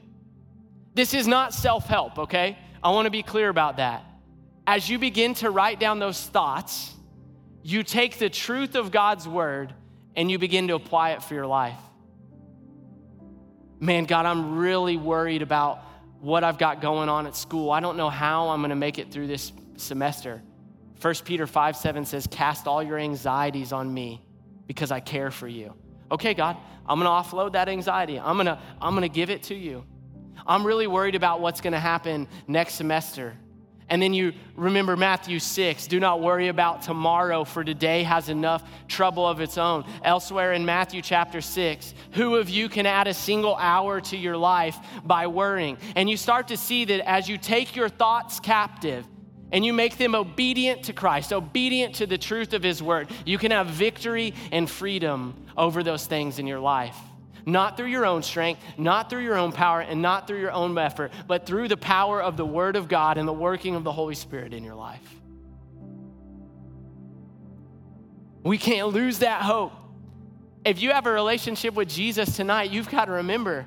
This 0.96 1.14
is 1.14 1.28
not 1.28 1.54
self 1.54 1.86
help, 1.88 2.20
okay? 2.20 2.58
I 2.84 2.92
want 2.92 3.06
to 3.06 3.10
be 3.10 3.24
clear 3.24 3.48
about 3.48 3.78
that. 3.78 4.04
As 4.68 4.90
you 4.90 5.00
begin 5.00 5.34
to 5.36 5.50
write 5.50 5.80
down 5.80 6.00
those 6.00 6.22
thoughts, 6.22 6.94
you 7.64 7.84
take 7.84 8.20
the 8.20 8.30
truth 8.30 8.76
of 8.76 8.92
God's 8.92 9.30
word 9.30 9.74
and 10.14 10.30
you 10.30 10.38
begin 10.40 10.68
to 10.68 10.76
apply 10.76 11.12
it 11.12 11.24
for 11.24 11.36
your 11.36 11.48
life. 11.48 11.80
Man, 13.80 14.04
God, 14.04 14.26
I'm 14.26 14.58
really 14.58 14.98
worried 14.98 15.42
about 15.42 15.80
what 16.20 16.44
I've 16.44 16.58
got 16.58 16.82
going 16.82 17.10
on 17.10 17.28
at 17.28 17.36
school. 17.36 17.72
I 17.72 17.80
don't 17.80 17.98
know 17.98 18.10
how 18.10 18.50
I'm 18.50 18.62
going 18.62 18.70
to 18.70 18.76
make 18.76 19.00
it 19.00 19.12
through 19.12 19.28
this 19.28 19.52
semester. 19.78 20.42
1 21.02 21.14
Peter 21.26 21.46
5 21.46 21.76
7 21.76 22.06
says, 22.06 22.28
Cast 22.28 22.68
all 22.68 22.82
your 22.82 22.98
anxieties 22.98 23.72
on 23.72 23.94
me 23.94 24.22
because 24.66 24.92
I 24.92 25.00
care 25.00 25.32
for 25.32 25.48
you. 25.48 25.74
Okay, 26.12 26.34
God, 26.34 26.58
I'm 26.88 27.00
going 27.00 27.06
to 27.06 27.30
offload 27.30 27.54
that 27.54 27.70
anxiety. 27.70 28.20
I'm 28.20 28.36
going 28.36 28.48
to 28.48 28.60
I'm 28.82 28.96
going 28.96 29.08
to 29.08 29.14
give 29.14 29.30
it 29.30 29.44
to 29.44 29.56
you. 29.56 29.84
I'm 30.46 30.66
really 30.66 30.88
worried 30.88 31.16
about 31.16 31.42
what's 31.42 31.62
going 31.62 31.74
to 31.74 31.80
happen 31.80 32.28
next 32.48 32.76
semester. 32.76 33.36
And 33.90 34.02
then 34.02 34.14
you 34.14 34.34
remember 34.56 34.98
Matthew 34.98 35.40
6 35.40 35.88
do 35.88 36.00
not 36.00 36.22
worry 36.22 36.50
about 36.50 36.82
tomorrow, 36.82 37.44
for 37.44 37.64
today 37.64 38.04
has 38.04 38.28
enough 38.28 38.70
trouble 38.88 39.26
of 39.26 39.40
its 39.40 39.58
own. 39.58 39.86
Elsewhere 40.04 40.54
in 40.54 40.66
Matthew 40.66 41.02
chapter 41.02 41.40
6, 41.40 41.94
who 42.12 42.36
of 42.36 42.50
you 42.50 42.68
can 42.68 42.86
add 42.86 43.08
a 43.08 43.14
single 43.14 43.56
hour 43.56 44.02
to 44.02 44.18
your 44.18 44.36
life 44.36 44.78
by 45.06 45.28
worrying? 45.28 45.78
And 45.96 46.10
you 46.10 46.18
start 46.18 46.50
to 46.50 46.58
see 46.58 46.86
that 46.86 47.08
as 47.08 47.30
you 47.30 47.38
take 47.38 47.76
your 47.76 47.90
thoughts 47.90 48.40
captive, 48.40 49.06
and 49.52 49.66
you 49.66 49.72
make 49.72 49.98
them 49.98 50.14
obedient 50.14 50.84
to 50.84 50.94
Christ, 50.94 51.32
obedient 51.32 51.96
to 51.96 52.06
the 52.06 52.18
truth 52.18 52.54
of 52.54 52.64
His 52.64 52.84
word, 52.84 53.10
you 53.26 53.38
can 53.38 53.52
have 53.52 53.68
victory 53.68 54.34
and 54.52 54.70
freedom 54.70 55.46
over 55.56 55.84
those 55.84 56.06
things 56.06 56.38
in 56.38 56.48
your 56.48 56.60
life. 56.60 56.98
Not 57.48 57.78
through 57.78 57.88
your 57.88 58.06
own 58.06 58.22
strength, 58.22 58.62
not 58.78 59.10
through 59.10 59.24
your 59.24 59.38
own 59.38 59.54
power, 59.54 59.80
and 59.80 60.02
not 60.02 60.28
through 60.28 60.42
your 60.42 60.52
own 60.52 60.78
effort, 60.78 61.14
but 61.28 61.46
through 61.46 61.70
the 61.70 61.78
power 61.78 62.22
of 62.22 62.36
the 62.36 62.46
Word 62.46 62.76
of 62.76 62.90
God 62.90 63.18
and 63.18 63.26
the 63.28 63.34
working 63.34 63.74
of 63.76 63.86
the 63.86 63.92
Holy 63.92 64.16
Spirit 64.16 64.54
in 64.54 64.66
your 64.66 64.76
life. 64.76 65.02
We 68.44 68.58
can't 68.58 68.90
lose 68.90 69.20
that 69.20 69.42
hope. 69.42 69.72
If 70.66 70.82
you 70.82 70.92
have 70.92 71.08
a 71.08 71.12
relationship 71.12 71.74
with 71.74 71.88
Jesus 71.88 72.36
tonight, 72.36 72.70
you've 72.70 72.90
got 72.90 73.06
to 73.06 73.14
remember 73.14 73.66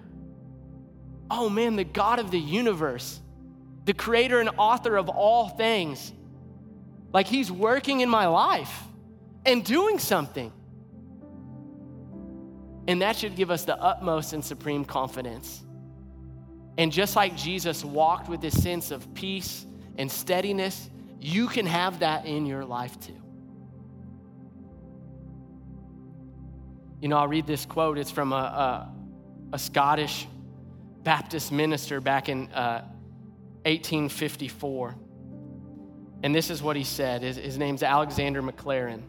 oh 1.31 1.49
man, 1.49 1.77
the 1.77 1.85
God 1.85 2.19
of 2.19 2.31
the 2.31 2.39
universe, 2.39 3.21
the 3.85 3.95
creator 3.95 4.41
and 4.41 4.51
author 4.59 4.97
of 4.97 5.09
all 5.09 5.49
things, 5.49 6.13
like 7.13 7.29
he's 7.29 7.51
working 7.53 8.01
in 8.01 8.09
my 8.09 8.27
life 8.27 8.83
and 9.47 9.65
doing 9.65 9.99
something. 9.99 10.53
And 12.89 13.03
that 13.03 13.17
should 13.17 13.37
give 13.37 13.51
us 13.51 13.65
the 13.65 13.81
utmost 13.81 14.33
and 14.33 14.45
supreme 14.45 14.85
confidence. 14.85 15.63
And 16.79 16.91
just 16.91 17.17
like 17.17 17.37
Jesus 17.37 17.85
walked 17.85 18.29
with 18.29 18.41
this 18.41 18.61
sense 18.61 18.91
of 18.91 19.13
peace 19.15 19.67
and 19.99 20.11
steadiness, 20.11 20.89
you 21.21 21.47
can 21.47 21.67
have 21.67 22.01
that 22.01 22.25
in 22.27 22.47
your 22.47 22.65
life 22.65 22.99
too. 23.01 23.17
You 27.01 27.09
know, 27.09 27.19
I'll 27.19 27.29
read 27.29 27.47
this 27.47 27.67
quote. 27.67 27.99
It's 27.99 28.11
from 28.11 28.33
a, 28.33 28.37
a, 28.37 28.95
a 29.55 29.59
Scottish 29.59 30.27
Baptist 31.03 31.51
minister 31.51 32.01
back 32.01 32.29
in 32.29 32.51
uh, 32.53 32.83
1854. 33.65 34.97
And 36.23 36.35
this 36.35 36.51
is 36.51 36.63
what 36.63 36.77
he 36.77 36.85
said. 36.85 37.23
His, 37.23 37.37
his 37.37 37.59
name's 37.59 37.83
Alexander 37.83 38.43
Maclaren. 38.43 39.03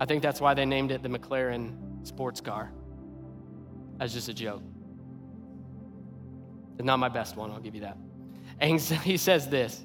I 0.00 0.06
think 0.06 0.22
that's 0.22 0.40
why 0.40 0.54
they 0.54 0.66
named 0.66 0.90
it 0.90 1.02
the 1.02 1.08
McLaren 1.08 2.06
sports 2.06 2.40
car. 2.40 2.72
That's 3.98 4.12
just 4.12 4.28
a 4.28 4.34
joke. 4.34 4.62
It's 6.78 6.84
not 6.84 6.98
my 6.98 7.08
best 7.08 7.36
one, 7.36 7.50
I'll 7.50 7.60
give 7.60 7.74
you 7.74 7.82
that. 7.82 7.96
he 9.04 9.16
says 9.16 9.48
this 9.48 9.84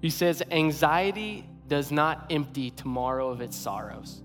He 0.00 0.10
says, 0.10 0.42
Anxiety 0.50 1.48
does 1.68 1.90
not 1.90 2.26
empty 2.30 2.70
tomorrow 2.70 3.30
of 3.30 3.40
its 3.40 3.56
sorrows, 3.56 4.22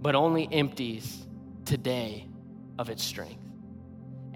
but 0.00 0.14
only 0.14 0.48
empties 0.52 1.26
today 1.64 2.28
of 2.78 2.90
its 2.90 3.02
strength. 3.02 3.42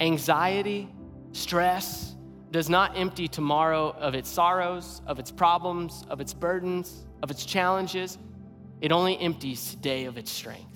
Anxiety, 0.01 0.89
stress 1.33 2.15
does 2.51 2.71
not 2.71 2.97
empty 2.97 3.29
tomorrow 3.29 3.95
of 3.99 4.15
its 4.15 4.29
sorrows, 4.29 5.03
of 5.07 5.19
its 5.19 5.31
problems, 5.31 6.05
of 6.09 6.21
its 6.21 6.33
burdens, 6.33 7.07
of 7.23 7.31
its 7.31 7.45
challenges. 7.45 8.19
It 8.81 8.93
only 8.93 9.19
empties 9.19 9.71
today 9.71 10.05
of 10.05 10.17
its 10.17 10.31
strength. 10.31 10.76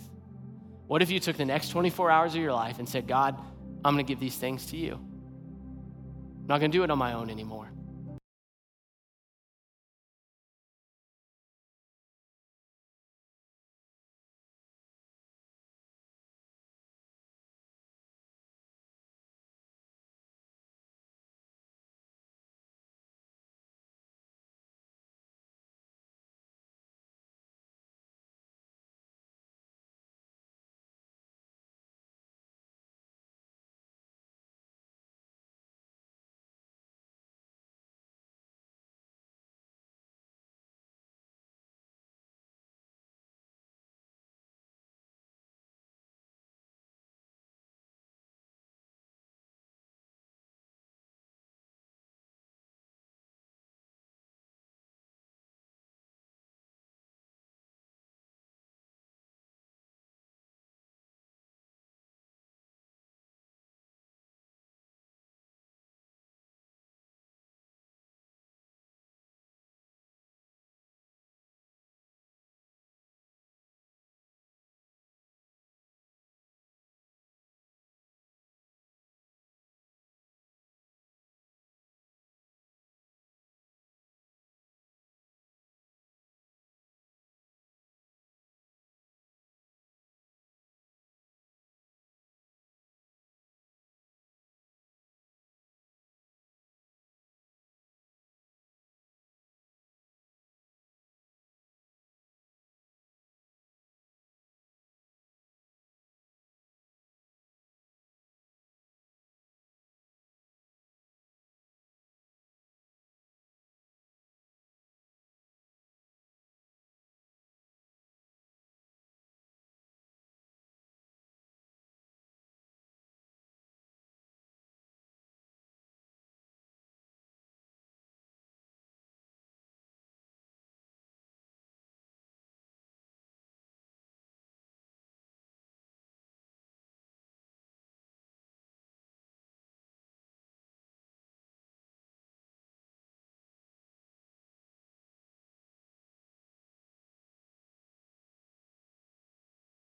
What 0.91 1.03
if 1.03 1.11
you 1.13 1.21
took 1.21 1.37
the 1.37 1.45
next 1.45 1.69
24 1.69 2.11
hours 2.11 2.35
of 2.35 2.41
your 2.41 2.53
life 2.53 2.81
and 2.81 2.89
said, 2.89 3.07
God, 3.07 3.41
I'm 3.85 3.95
going 3.95 4.05
to 4.05 4.09
give 4.13 4.19
these 4.19 4.35
things 4.35 4.67
to 4.73 4.77
you? 4.77 4.95
I'm 4.95 6.47
not 6.49 6.59
going 6.59 6.73
to 6.73 6.77
do 6.77 6.83
it 6.83 6.91
on 6.91 6.99
my 6.99 7.13
own 7.13 7.31
anymore. 7.31 7.71